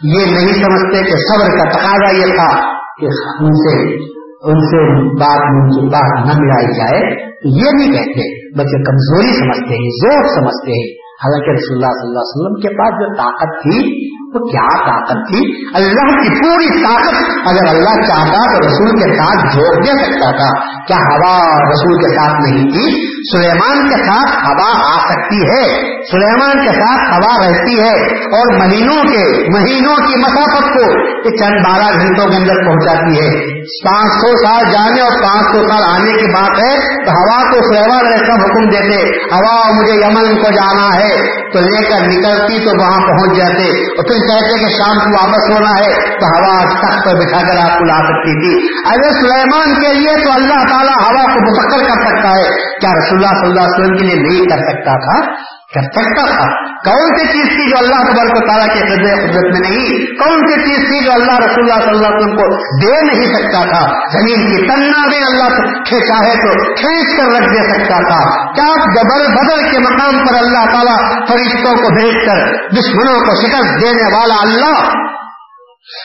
[0.03, 2.61] یہ نہیں سمجھتے کہ صبر کا تقاضا یہ تھا
[3.01, 3.05] کہ
[3.43, 4.05] ان سے
[4.43, 10.23] ان سے بات بات نہ ملائی جائے یہ نہیں کہتے، بلکہ کمزوری سمجھتے ہیں، زور
[10.23, 14.45] سمجھتے ہیں۔ حالانکہ رسول اللہ صلی اللہ علیہ وسلم کے پاس جو طاقت تھی وہ
[14.45, 19.83] کیا طاقت تھی؟ اللہ کی پوری طاقت اگر اللہ چاہتا تو رسول کے ساتھ جوڑ
[19.83, 24.99] دے سکتا تھا۔ کیا ہوا رسول کے ساتھ نہیں تھی؟ سلیمان کے ساتھ ہوا آ
[24.99, 25.65] سکتی ہے۔
[26.11, 31.65] سلیمان کے ساتھ ہوا رہتی ہے۔ اور مہینوں کے مہینوں کی مسافت کو یہ چند
[31.65, 33.55] بارہ گھنٹوں کے اندر پہنچاتی ہے۔
[33.85, 37.73] پانچ سو سال جانے اور پانچ سو سال آنے کی بات ہے تو ہوا کو
[37.73, 42.81] سلیمان ایسا حکم دیتے، ہوا مجھے یمن کو جانا ہے۔ تو لے کر نکلتی تو
[42.81, 47.05] وہاں پہنچ جاتے۔ اور پھر کہتے کہ شام کو واپس ہونا ہے۔ تو ہوا تخت
[47.05, 50.93] پر بٹھا کر آپ کو لا سکتی تھی۔ اگر سلیمان کے لیے تو اللہ تعالیٰ
[50.93, 54.15] ہوا کو مسکر کر سکتا ہے۔ کیا رسول اللہ صلی اللہ علیہ وسلم کے لیے
[54.15, 55.33] نہیں کر سکتا تھا،
[55.75, 60.05] کر سکتا تھا۔ کون سی چیز تھی جو اللہ تبارک تعالیٰ کے قدرت میں نہیں؟
[60.05, 62.47] کون سی چیز تھی جو اللہ رسول اللہ صلی اللہ علیہ وسلم کو
[62.81, 65.65] دے نہیں سکتا تھا؟ زمین کی تنہا بھی اللہ
[66.07, 70.65] چاہے تو کھینچ کر رکھ دے سکتا تھا۔ کیا جبر بدل کے مقام پر اللہ
[70.65, 74.89] تعالیٰ فرشتوں کو بھیج کر دشمنوں کو شکست دینے والا اللہ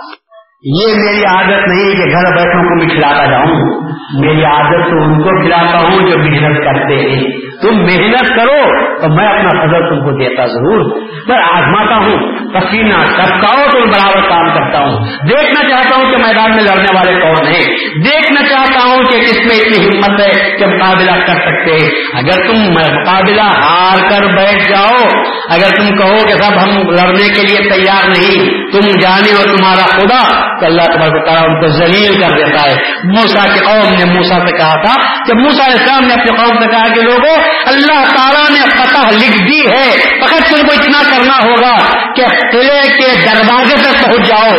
[0.63, 3.81] یہ میری عادت نہیں کہ گھر بیٹھوں کو میں کھلاتا جاؤں۔
[4.21, 7.23] میری عادت تو ان کو کھلاتا ہوں جو محنت کرتے ہیں۔
[7.63, 12.17] تم محنت کرو تو میں اپنا فضل تم کو دیتا ضرور میں آزماتا ہوں۔
[12.55, 17.21] پسینہ ٹپکاؤ تو برابر کام کرتا ہوں۔ دیکھنا چاہتا ہوں کہ میدان میں لڑنے والے
[17.21, 17.65] کون ہیں۔
[18.05, 21.77] دیکھنا چاہتا ہوں کہ کس میں اتنی ہمت ہے کہ مقابلہ کر سکتے
[22.15, 25.09] اگر تم مقابلہ ہار کر بیٹھ جاؤ،
[25.51, 29.87] اگر تم کہو کہ سب ہم لڑنے کے لیے تیار نہیں، تم جانے اور تمہارا
[29.87, 32.75] خدا تو اللہ تبارک تعالیٰ ان کو ذلیل کر دیتا ہے۔
[33.05, 36.69] موسا کے قوم نے موسا سے کہا تھا کہ موسا اسلام نے اپنے قوم سے
[36.69, 37.37] کہا کہ لوگوں
[37.67, 39.91] اللہ تعالیٰ نے فتح لکھ دی ہے۔
[40.21, 41.77] فقط تم کو اتنا کرنا ہوگا
[42.17, 44.57] کہ قلعے کے دروازے تک پہنچ جاؤ۔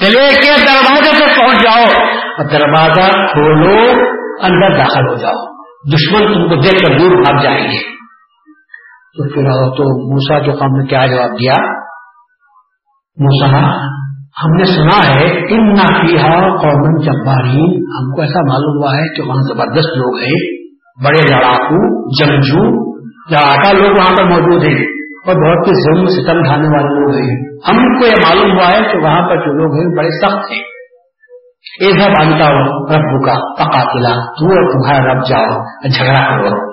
[0.00, 1.84] قلعے کے دروازے تک پہنچ جاؤ۔
[2.22, 3.90] اور دروازہ کھولو،
[4.42, 5.52] اندر داخل ہو جاؤ۔
[5.92, 7.92] دشمن تم کو دیکھ کر دور بھاگ جائیں گے۔
[9.16, 9.42] تو پھر
[9.76, 11.54] تو موسا جو قوم نے کیا جواب دیا؟
[13.16, 13.92] موسا
[14.44, 16.22] ہم نے سنا ہے ان نافیہ
[16.56, 20.61] قومن جبارین ہم کو ایسا معلوم ہوا ہے کہ وہاں زبردست لوگ ہیں۔
[21.04, 22.92] بڑے لڑاکو، جنگجو
[23.30, 24.84] لڑاکا لوگ وہاں پر موجود ہیں
[25.26, 28.92] اور بہت ہی ظلم، ستم ڈھانے والے لوگ ہیں۔ ہم کو یہ معلوم ہوا ہے
[28.92, 30.62] کہ وہاں پر جو لوگ ہیں بڑے سخت ہیں۔
[31.80, 33.84] ایسا بانتا ہو رب کا پکا
[34.14, 36.72] تو اور تمہارا رب جاؤ جھگڑا کرو۔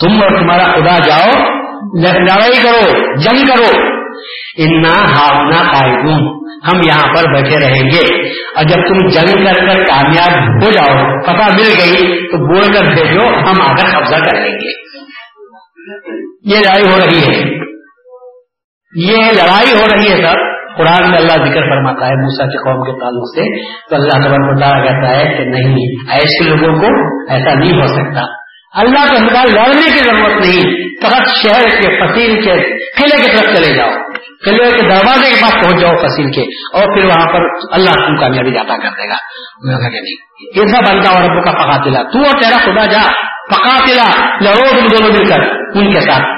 [0.00, 1.44] تم اور تمہارا خدا جاؤ
[2.04, 3.97] لڑائی کرو، جنگ کرو۔
[4.58, 9.84] انا ہاؤنا قائدون ہم یہاں پر بیٹھے رہیں گے۔ اور جب تم جنگ کر کر
[9.84, 14.40] کامیاب ہو جاؤ پتا مل گئی، تو بول کر بھیجو، ہم آ کر قبضہ کر
[14.40, 14.88] لیں گے۔
[16.44, 17.50] یہ لڑائی ہو رہی ہے۔
[18.96, 22.84] یہ لڑائی ہو رہی ہے، سر۔ قرآن میں اللہ ذکر فرماتا ہے موسا کے قوم
[22.84, 26.86] کے تعلق سے۔ تو اللہ تبر تعالیٰ کہتا ہے کہ نہیں، ایسے لوگوں کو
[27.32, 28.37] ایسا نہیں ہو سکتا۔
[28.78, 33.56] اللہ کے حکام لڑنے کی ضرورت نہیں۔ تخت شہر کے فصیل کے قلعے کی طرف
[33.56, 33.90] چلے جاؤ۔
[34.44, 36.42] قلعے کے دروازے کے پاس پہنچ جاؤ فصیل کے
[36.74, 37.40] اور پھر وہاں پر
[37.72, 39.14] اللہ تم کامیابی جاتا کر دے گا۔
[39.64, 43.08] نہیں۔ ایسا بنتا اور ابو کا پکا تلا تو اور تیرا خدا جا
[43.50, 43.78] پکا
[44.40, 45.40] لڑو تم دونوں مل کر۔
[45.74, 46.37] ان کے ساتھ۔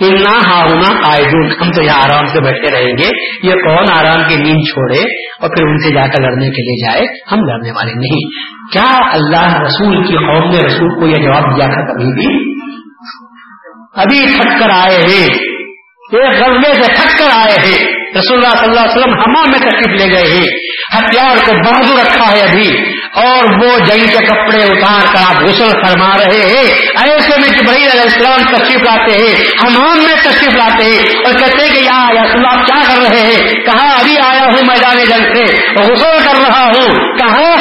[0.00, 3.10] اتنا ہاؤنا قائدون ہم تو یہاں آرام سے بیٹھے رہیں گے۔
[3.46, 5.00] یہ کون آرام کی نیند چھوڑے
[5.40, 8.30] اور پھر ان سے جا کر لڑنے کے لیے جائے؟ ہم لڑنے والے نہیں۔
[8.72, 12.56] کیا اللہ رسول کی قوم نے رسول کو یہ جواب دیا تھا کبھی بھی؟
[13.94, 15.28] ابھی تھک کر آئے ہیں۔
[16.12, 19.58] ایک غلبے سے تھک کر آئے ہیں۔ رسول اللہ صلی اللہ علیہ وسلم ہما میں
[19.58, 20.46] تکلیف لے گئے ہیں۔
[20.98, 25.68] ہتھیار کو بہادر رکھا ہے ابھی۔ اور وہ جنگ کے کپڑے اتار کر آپ غسل
[25.68, 30.84] فرما رہے ہیں۔ ایسے میں جبرائیل علیہ السلام تشریف لاتے ہیں۔ ہمام میں تشریف لاتے
[30.84, 34.44] ہیں۔ اور کہتے ہیں کہ یا رسول آپ کیا کر رہے ہیں؟ کہاں ابھی آیا
[34.44, 35.42] ہوں میدان جنگ سے؟
[35.82, 37.52] غسل کر رہا ہوں۔ کہاں؟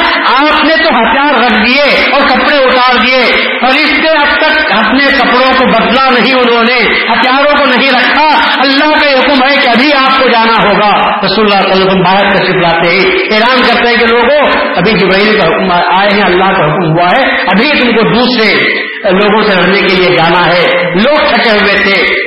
[0.43, 3.25] آپ نے تو ہتھیار رکھ دیے اور کپڑے اتار دیے۔
[3.61, 8.25] فرشتے اب تک اپنے کپڑوں کو بدلا نہیں انہوں نے، ہتھیاروں کو نہیں رکھا۔
[8.57, 11.73] اللہ کا حکم ہے کہ ابھی آپ کو جانا جانا ہوگا۔ رسول اللہ صلی اللہ
[11.73, 15.71] علیہ وسلم باہر تشریف لاتے ہیں اعلان کرتے ہیں کہ لوگوں، ابھی جبرائیل کا حکم
[15.71, 18.75] آئے ہیں، اللہ کا حکم ہوا ہے۔ ابھی تم کو دوسرے
[19.11, 22.25] لوگوں سے لڑنے کے لیے جانا ہے۔ لوگ تھکے ہوئے تھے۔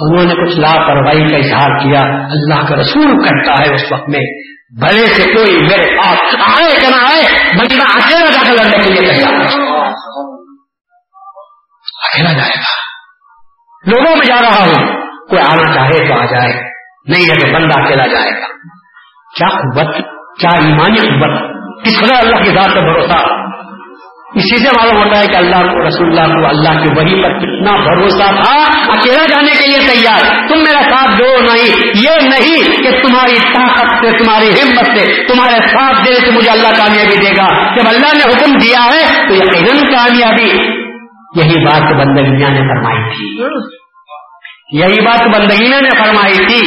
[0.00, 4.52] انہوں نے کچھ لاپرواہی کا اظہار کیا۔ اللہ کا رسول کرتا ہے اس وقت میں۔
[4.80, 8.84] بھلے سے کوئی میرے پاس آئے کہ نہ آئے، بلکہ میں اکیلا جا کر لڑنے
[8.84, 9.34] کے لیے تیار
[12.04, 12.82] اکیلا جائے گا۔
[13.86, 16.71] لوگوں میں جا رہا ہوں۔ کوئی آنا چاہے تو آ جائے۔
[17.08, 18.46] نہیں ہے تو بندہ اکیلا جائے گا۔
[19.36, 19.94] کیا قوت،
[20.40, 21.52] کیا ایمانی قوت؟
[21.84, 23.42] کس طرح اللہ کی ذات کا بھروسہ؟
[24.34, 27.38] اسی سے معلوم ہوتا ہے کہ اللہ کو، رسول اللہ کو، اللہ کی وہی پر
[27.38, 32.82] کتنا بھروسہ تھا۔ اکیلا جانے کے لیے تیار۔ تم میرا ساتھ دو، نہیں، یہ نہیں
[32.82, 37.30] کہ تمہاری طاقت سے، تمہاری ہمت سے، تمہارے ساتھ دینے سے مجھے اللہ کامیابی دے
[37.30, 40.48] گا۔ جب اللہ نے حکم دیا ہے، تو یقیناً کامیابی۔
[41.36, 43.81] یہی بات بندگیاں نے فرمائی تھی۔
[44.72, 46.60] یہی بات بندگینہ نے فرمائی تھی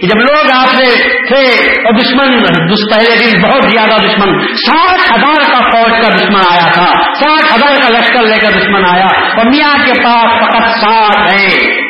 [0.00, 2.42] کہ جب لوگ آپ سے تھے اور دشمن
[2.90, 7.74] پہلے دن بہت زیادہ دشمن، ساٹھ ہزار کا فوج کا دشمن آیا تھا، ساٹھ ہزار
[7.82, 11.82] کا لشکر لے کر دشمن آیا اور میاں کے پاس فقط ساٹھ ہے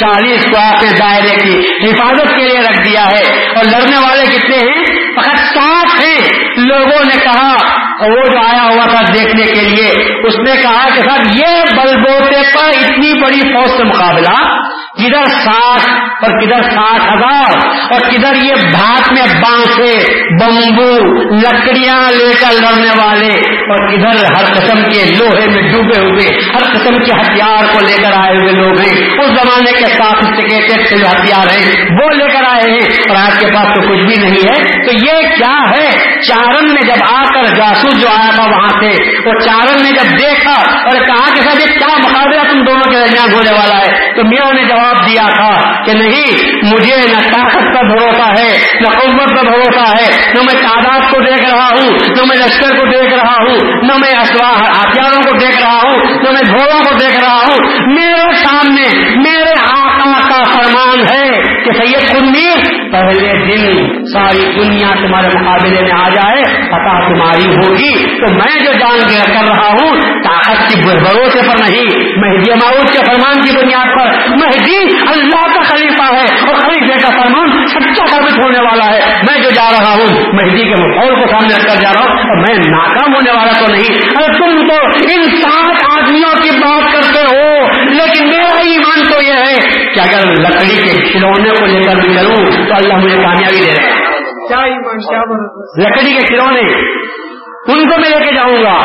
[0.00, 4.26] چالیس کو آپ نے دائرے کی حفاظت کے لیے رکھ دیا ہے اور لڑنے والے
[4.26, 4.84] کتنے ہیں؟
[5.16, 6.18] فقط ساٹھ ہیں۔
[6.56, 7.56] لوگوں نے کہا
[8.00, 12.42] وہ جو آیا ہوا تھا دیکھنے کے لیے، اس نے کہا کہ سر، یہ بلبوتے
[12.54, 14.58] پر اتنی بڑی فوج سے مقابلہ
[14.98, 15.90] کدھر ساٹھ
[16.24, 20.98] اور کدھر ساٹھ ہزار اور کدھر یہ بھات میں بانسے، بمبو،
[21.34, 26.62] لکڑیاں لے کر لڑنے والے اور کدھر ہر قسم کے لوہے میں ڈوبے ہوئے، ہر
[26.72, 30.96] قسم کے ہتھیار کو لے کر آئے ہوئے لوگ ہیں۔ اس زمانے کے ساتھ سے
[30.96, 34.28] جو ہتھیار ہیں، وہ لے کر آئے ہیں۔ اور آج کے پاس تو کچھ بھی
[34.28, 35.90] نہیں ہے۔ تو یہ کیا ہے؟
[36.20, 40.18] چارن میں جب آ کر جاسوس جو آیا تھا وہاں سے، وہ چارن نے جب
[40.22, 44.14] دیکھا اور کہا کہ سر یہ کیا مقابلہ تم دونوں کے درمیان ہونے والا ہے،
[44.16, 48.58] تو میاں نے جواب جواب دیا تھا کہ نہیں، مجھے نہ طاقت کا بھروسہ ہے،
[48.80, 52.76] نہ قوت کا بھروسہ ہے، نہ میں تعداد کو دیکھ رہا ہوں، نہ میں لشکر
[52.76, 56.98] کو دیکھ رہا ہوں، نہ میں ہتھیاروں کو دیکھ رہا ہوں، نہ میں گھوڑوں کو
[56.98, 57.56] دیکھ رہا ہوں۔
[57.94, 58.82] میرے سامنے،
[59.16, 62.54] میرے آقا کا فرمان ہے کہ سید کنی
[62.96, 68.72] پہلے دن ساری دنیا تمہارے مقابلے میں آ جائے پتا تمہاری ہوگی۔ تو میں جو
[68.72, 71.84] جان کے کر رہا ہوں، طاقت کی بھروسے پر نہیں،
[72.16, 74.76] مہدی معروف کے فرمان کی بنیاد پر۔ مہدی
[75.06, 79.50] اللہ کا خلیفہ ہے اور خلیفے کا فرمان سچا ثابت ہونے والا ہے۔ میں جو
[79.50, 82.54] جا رہا ہوں، مہدی کے ماحول کو سامنے رکھ کر جا رہا ہوں اور میں
[82.54, 87.66] ناکام ہونے والا تو نہیں۔ ارے تم تو ان سات آدمیوں کی بات کرتے ہو،
[87.90, 88.95] لیکن میرا ایمان
[89.96, 93.82] کہ اگر لکڑی کے کھلونے کو لے کر چلوں تو اللہ مجھے کامیابی دے رہا
[93.82, 94.70] ہے
[95.82, 96.72] لکڑی کے کھلونے
[97.68, 98.78] ان کو میں لے کے جاؤں گا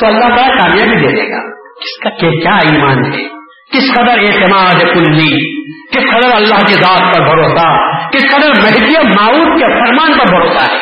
[0.00, 3.36] تو اللہ تعالیٰ کامیابی دے دے گا۔ اس کا کیا ایمان ہے؟
[3.72, 7.76] کس قدر اعتماد کلی کس قدر اللہ کی ذات پر بھروسہ؟
[8.08, 10.78] کس قدر مہدی معاؤد کے فرمان پر بھروسہ ہے؟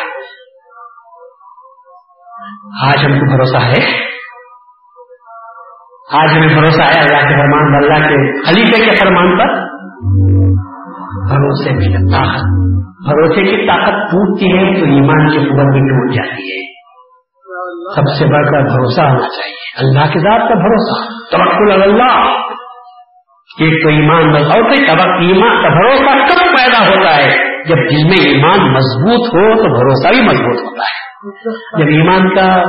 [2.87, 4.05] آج ہم کو بھروسہ ہے؟
[6.13, 9.64] آج ہمیں بھروسہ ہے اللہ کے فرمان اللہ کے خلیفے کے فرمان پر؟
[11.29, 12.43] بھروسے کی طاقت۔
[13.05, 16.75] بھروسے کی طاقت ٹوٹتی ہے تو ایمان کی قبر بھی ٹوٹ جاتی ہے۔
[17.95, 22.45] سب سے بڑھ کر بھروسہ ہونا چاہیے۔ اللہ کے ذات کا بھروسہ۔ توکل اللہ۔
[23.59, 28.73] ایک تو ایمان اور ایمان کا بھروسہ کب پیدا ہوتا ہے؟ جب دل میں ایمان
[28.73, 31.05] مضبوط ہو تو بھروسہ بھی مضبوط ہوتا ہے۔
[31.81, 32.61] جب ایمان کا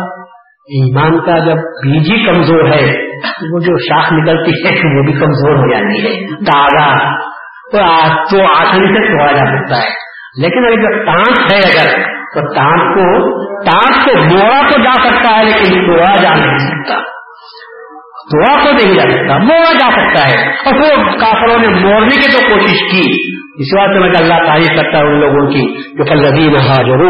[0.52, 5.56] ایمان کا جب بیج ہی کمزور ہے وہ جو شاخ نکلتی ہے، وہ بھی کمزور
[5.56, 7.14] ہو جاتی ہے، تازہ۔
[8.30, 9.88] تو آسانی سے توڑا جا سکتا ہے۔
[10.36, 11.08] لیکن اگر جب
[11.52, 16.34] ہے اگر، تو ٹانس کو ٹانس کو موڑا تو جا سکتا ہے، لیکن توڑا جا
[16.34, 16.94] نہیں سکتا۔
[18.32, 22.32] توڑا تو نہیں جا سکتا، موڑا جا سکتا ہے۔ اور وہ کافروں نے موڑنے کی
[22.32, 26.18] تو کوشش کی۔ اس بات میں اللہ تعریف کرتا ہوں ان لوگوں کی جو کل
[26.18, 27.04] ربی حاضر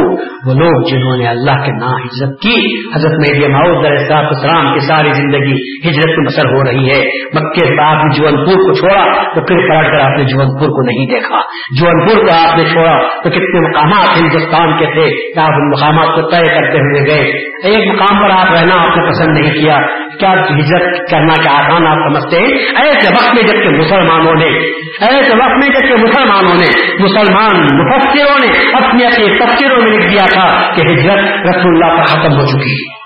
[0.47, 5.13] وہ لوگ جنہوں نے اللہ کے نا ہجرت کی، حضرت میری ماؤد السلام کی ساری
[5.13, 5.53] زندگی
[5.89, 9.41] ہجرت کی مسر ہو رہی ہے مکے سے آپ نے جون پور کو چھوڑا تو
[9.41, 11.41] پھر پلٹ کر آپ نے جون پور کو نہیں دیکھا۔
[11.81, 15.69] جون پور کو آپ نے چھوڑا تو کتنے مقامات ہندوستان کے تھے کہ آپ ان
[15.71, 17.31] مقامات کو طے کرتے ہوئے گئے۔
[17.65, 19.79] ایک مقام پر آپ رہنا آپ نے پسند نہیں کیا۔
[20.21, 24.59] کیا ہجرت کرنا کیا آسان آپ سمجھتے ہیں؟ ایسے وقت میں جبکہ مسلمانوں نے،
[25.01, 30.27] ایسے وقت میں جبکہ مسلمانوں نے، مسلمان مفسروں نے اپنے اپنے تفسیروں میں لکھ دیا
[30.33, 33.06] تھا کہ ہجرت رسول اللہ پر ختم ہو چکی۔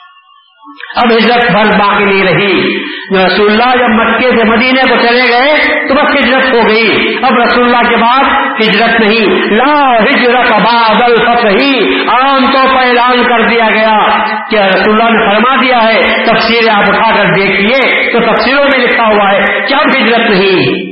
[0.96, 2.80] اب ہجرت بھر باقی نہیں رہی۔
[3.26, 5.54] رسول اللہ جب مکے سے مدینے کو چلے گئے
[5.88, 8.24] تو بس ہجرت ہو گئی۔ اب رسول اللہ کے بعد
[8.60, 15.00] ہجرت نہیں۔ لا ہجرت بادل ہی۔ عام طور پر اعلان کر دیا گیا کہ رسول
[15.00, 19.32] اللہ نے فرما دیا ہے، تفسیر آپ اٹھا کر دیکھیے۔ تو تفسیروں میں لکھا ہوا
[19.32, 20.90] ہے کیا ہجرت نہیں۔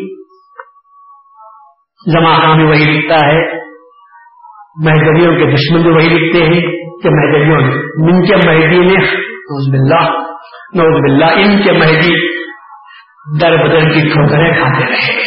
[2.12, 3.58] زمانہ بھی وہی لکھتا ہے۔
[4.84, 6.60] مہدویوں کے دشمن بھی وہی لکھتے ہیں
[7.02, 7.74] کہ مہدویوں نے
[8.10, 9.68] ان کے مہدی نے نوز
[10.74, 12.38] نوز باللہ، ان کے مہدی
[13.40, 15.22] در بدر کی ٹھوکریں کھاتے رہے۔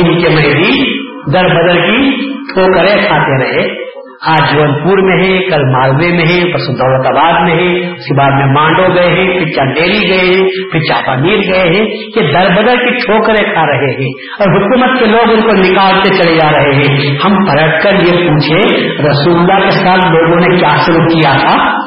[0.00, 0.98] ان کے مہدی
[1.32, 2.10] در بدر کی
[2.52, 3.86] ٹھوکریں کھاتے رہے۔
[4.26, 7.98] آج جون پور میں ہے، کل مالوے میں ہے پرسوں دولت آباد میں ہے۔ اس
[7.98, 11.86] کے بعد میں مانڈو گئے ہیں، پھر چندیری گئے ہیں، پھر چاپا میر گئے ہیں
[11.86, 16.22] کہ در بدر کی ٹھوکریں کھا رہے ہیں۔ اور حکومت کے لوگ ان کو نکالتے
[16.22, 18.76] چلے جا رہے ہیں۔ ہم پلٹ کر یہ پوچھے
[19.08, 21.85] رسول اللہ کے ساتھ لوگوں نے کیا شروع کیا تھا؟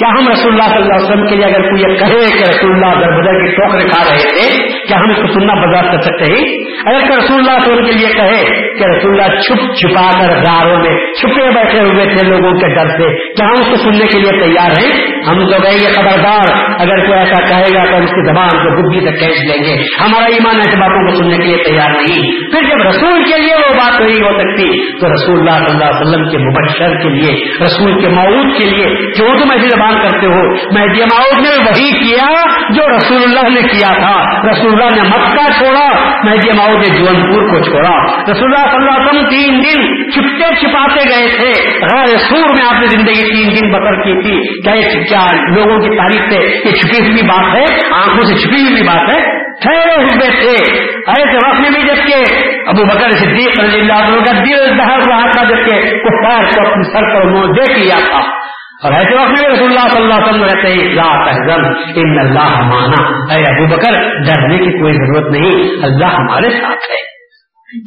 [0.00, 2.70] کیا ہم رسول اللہ صلی اللہ علیہ وسلم کے لیے اگر کوئی کہے کہ رسول
[2.70, 4.46] اللہ در بدر کی ٹوکرے کھا رہے تھے،
[4.88, 6.44] کیا ہم اس کو سننا برداشت کر سکتے ہیں؟
[6.86, 10.30] اگر کہ رسول اللہ صلی اللہ کے لیے کہے کہ رسول اللہ چھپ چھپا کر
[10.46, 14.06] غاروں میں چھپے بیٹھے ہوئے تھے لوگوں کے ڈر سے، کیا ہم اس کو سننے
[14.06, 18.02] کے لیے تیار ہیں؟ ہم تو گئے گے خبردار، اگر کوئی ایسا کہے گا تو
[18.02, 21.36] اس کی زبان کو بدھی سے کھینچ لیں گے۔ ہمارا ایمان ایسے باتوں کو سننے
[21.36, 25.06] کے لیے تیار نہیں۔ پھر جب رسول کے لیے وہ بات نہیں ہو سکتی، تو
[25.06, 29.10] رسول اللہ صلی اللہ علیہ وسلم کے مبشر کے لیے، رسول کے معود کے لیے،
[29.18, 33.48] جو تم ایسی زبان بیان کرتے ہو۔ مہدی معود نے وہی کیا جو رسول اللہ
[33.48, 37.64] نے کیا تھا۔ رسول اللہ نے مکہ چھوڑا مہدی جی معود نے جون پور کو
[37.64, 42.46] چھوڑا۔ رسول اللہ صلی اللہ علیہ وسلم تین دن چھپتے چھپاتے گئے تھے۔ غیر سور
[42.58, 46.68] میں آپ نے زندگی تین دن بسر کی تھی۔ کیا کیا لوگوں کی تاریخ سے
[46.68, 51.36] یہ چھپی ہوئی بات ہے؟ آنکھوں سے چھپی ہوئی بات ہے۔ ٹھہرے ہوئے تھے ایسے
[51.36, 52.22] وقت میں بھی جبکہ
[52.68, 56.82] ابو بکر صدیق رضی اللہ عنہ کا دل دہر رہا تھا، جبکہ کفار کو اپنے
[56.82, 58.39] سر پر منہ دے کیا تھا۔
[58.82, 61.64] اور ایسے وقت میں رسول اللہ صلی اللہ علیہ وسلم رہتے ہیں لا تحزن،
[61.94, 67.20] ان اللہ مانا اے ابو بکر، ڈرنے کی کوئی ضرورت نہیں، اللہ ہمارے ساتھ ہے۔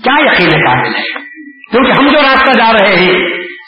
[0.04, 1.20] کیا یقین قابل ہے؟
[1.72, 3.20] کیونکہ ہم جو راستہ جا رہے ہیں،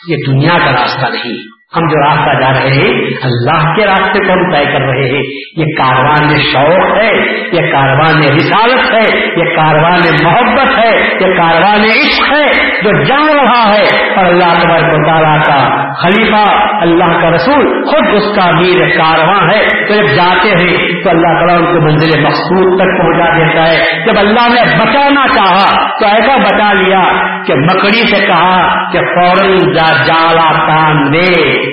[0.07, 2.89] یہ دنیا کا راستہ نہیں۔ ہم جو راستہ جا رہے ہیں،
[3.23, 5.23] اللہ کے راستے کو ہم طے کر رہے ہیں۔
[5.57, 7.15] یہ کاروان شوق ہے،
[7.53, 12.51] یہ کاروان رسالت ہے، یہ کاروان محبت ہے، یہ کاروان عشق ہے
[12.83, 16.51] جو جان رہا ہے۔ اور اللہ تبارک و تعالیٰ کا خلیفہ،
[16.81, 21.27] اللہ کا رسول خود اس کا میر کارواں ہے۔ تو جب جاتے ہیں، تو اللہ
[21.27, 26.05] تعالیٰ ان کو منزل مقصود تک پہنچا دیتا ہے۔ جب اللہ نے بچانا چاہا، تو
[26.05, 27.03] ایسا بچا لیا
[27.43, 31.64] کہ مکڑی سے کہا کہ فوراً جا جالا تان دے۔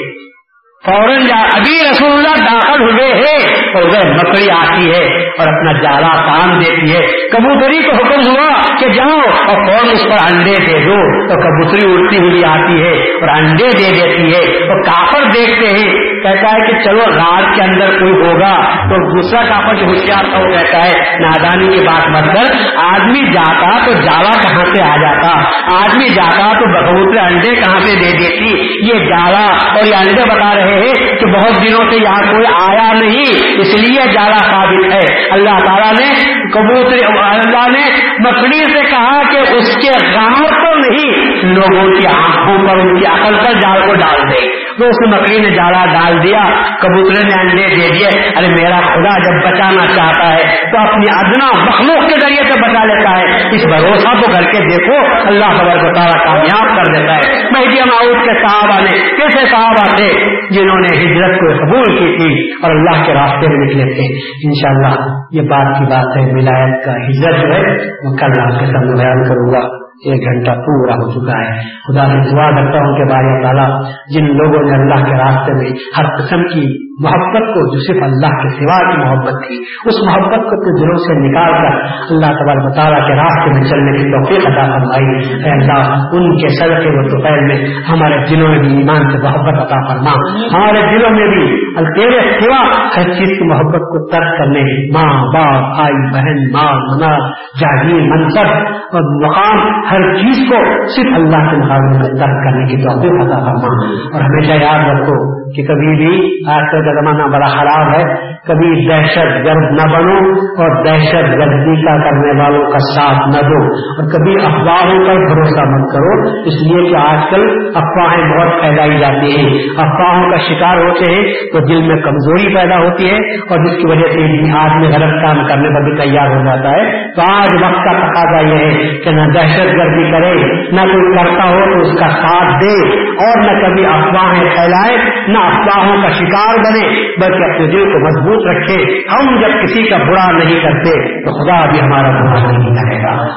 [0.87, 6.15] فوراً ابھی رسول اللہ داخل ہوئے ہیں اور وہ مکڑی آتی ہے اور اپنا جالا
[6.15, 10.79] کام دیتی ہے۔ کبوتری کو حکم ہوا کہ جاؤ اور فون اس پر انڈے دے
[10.79, 15.77] دو۔ تو کبوتری اڑتی ہوئی آتی ہے اور انڈے دے دیتی ہے۔ اور کافر دیکھتے
[15.77, 20.25] ہیں۔ کہتا ہے کہ چلو رات کے اندر کوئی ہوگا۔ تو دوسرا کافر جو ہوشیار
[20.31, 24.83] تھا وہ کہتا ہے، نادانی کی بات مت کر۔ آدمی جاتا تو جالا کہاں سے
[24.83, 25.39] آ جاتا؟
[25.77, 30.55] آدمی جاتا تو کبوتر انڈے کہاں سے دے دیتی؟ یہ جالا اور یہ انڈے بتا
[30.55, 35.29] رہے ہیں کہ بہت دنوں سے یہاں کوئی آیا نہیں، اس لیے جالا ثابت ہے۔
[35.31, 41.35] اللہ تعالیٰ نے کبوتر، اللہ نے مکڑی سے کہا کہ اس کے غار تو نہیں،
[41.55, 45.39] لوگوں کی آنکھوں پر، ان کی عقل پر جال کو ڈال دے تو اس مکڑی
[45.39, 46.43] نے جالا ڈال دیا
[46.83, 51.65] کبوتر نے انڈے دے دیے، ارے میرا خدا جب بچانا چاہتا ہے تو اپنی ادنا
[51.65, 55.77] مخلوق کے ذریعے سے بچا لیتا ہے۔ اس بھروسہ کو کر کے دیکھو، اللہ خبر
[55.77, 60.09] کو تعالیٰ کامیاب کر دیتا ہے۔ مہدی معاؤد کے صحابہ نے، کیسے صحابہ تھے؟
[60.51, 65.07] جنہوں نے ہجرت کو قبول کی تھی اور اللہ کے راستے میں نکلے تھے۔ انشاءاللہ
[65.33, 69.03] یہ بات کی بات ہے، ولایت کا ہجرت جو ہے وہ کل آپ کے سامنے
[69.03, 73.05] بیان کروں گا۔ ایک گھنٹہ پورا ہو چکا ہے۔ خدا سے دعا کرتا ہوں کہ
[73.05, 73.81] بارے تعالیٰ،
[74.15, 78.43] جن لوگوں نے اللہ کے راستے میں ہر قسم کی محبت کو، جو صرف اللہ
[78.43, 82.57] کے سوا کی محبت تھی، اس محبت کو اپنے دلوں سے نکال کر اللہ تبار
[82.57, 86.89] مطالعہ کے راستے میں چلنے کی توفیق عطا فرمائی۔ اے اللہ، ان کے سر کے
[86.89, 90.13] وہ دوپہر میں ہمارے دلوں میں بھی ایمان سے محبت عطا فرما۔
[90.53, 95.75] ہمارے دلوں میں بھی تیرے سوا ہر چیز کی محبت کو ترک کرنے ماں، باپ،
[95.75, 98.47] بھائی، بہن ماں منا جاگیر منصب
[98.95, 103.39] اور مقام ہر چیز کو صرف اللہ کے مقابلے میں ترک کرنے کی توفیق عطا
[103.39, 106.13] فرما۔ اور ہمیشہ یاد رکھو کہ کبھی بھی
[106.51, 111.83] آج کل کا زمانہ بڑا خراب ہے، کبھی دہشت گرد نہ بنو اور دہشت گردی
[111.83, 116.55] کا کرنے والوں کا ساتھ نہ دو اور کبھی افواہوں پر بھروسہ مت کرو۔ اس
[116.63, 121.61] لیے کہ آج کل افواہیں بہت پھیلائی جاتی ہیں۔ افواہوں کا شکار ہوتے ہیں تو
[121.61, 124.23] دل میں کمزوری پیدا ہوتی ہے اور جس کی وجہ سے
[124.59, 128.41] آدمی غلط کام کرنے پر بھی تیار ہو جاتا ہے۔ تو آج وقت کا تقاضا
[128.41, 130.35] یہ ہے کہ نہ دہشت گردی کرے،
[130.73, 134.97] نہ کوئی کرتا ہو تو اس کا ساتھ دے اور نہ کبھی افواہیں پھیلائے،
[135.29, 136.89] نہ افواہوں کا شکار بنے،
[137.21, 138.83] بلکہ اپنے دل کو مضبوط رکھے۔
[139.13, 143.33] ہم جب کسی کا برا نہیں کرتے، تو خدا بھی ہمارا برا نہیں کرے گا۔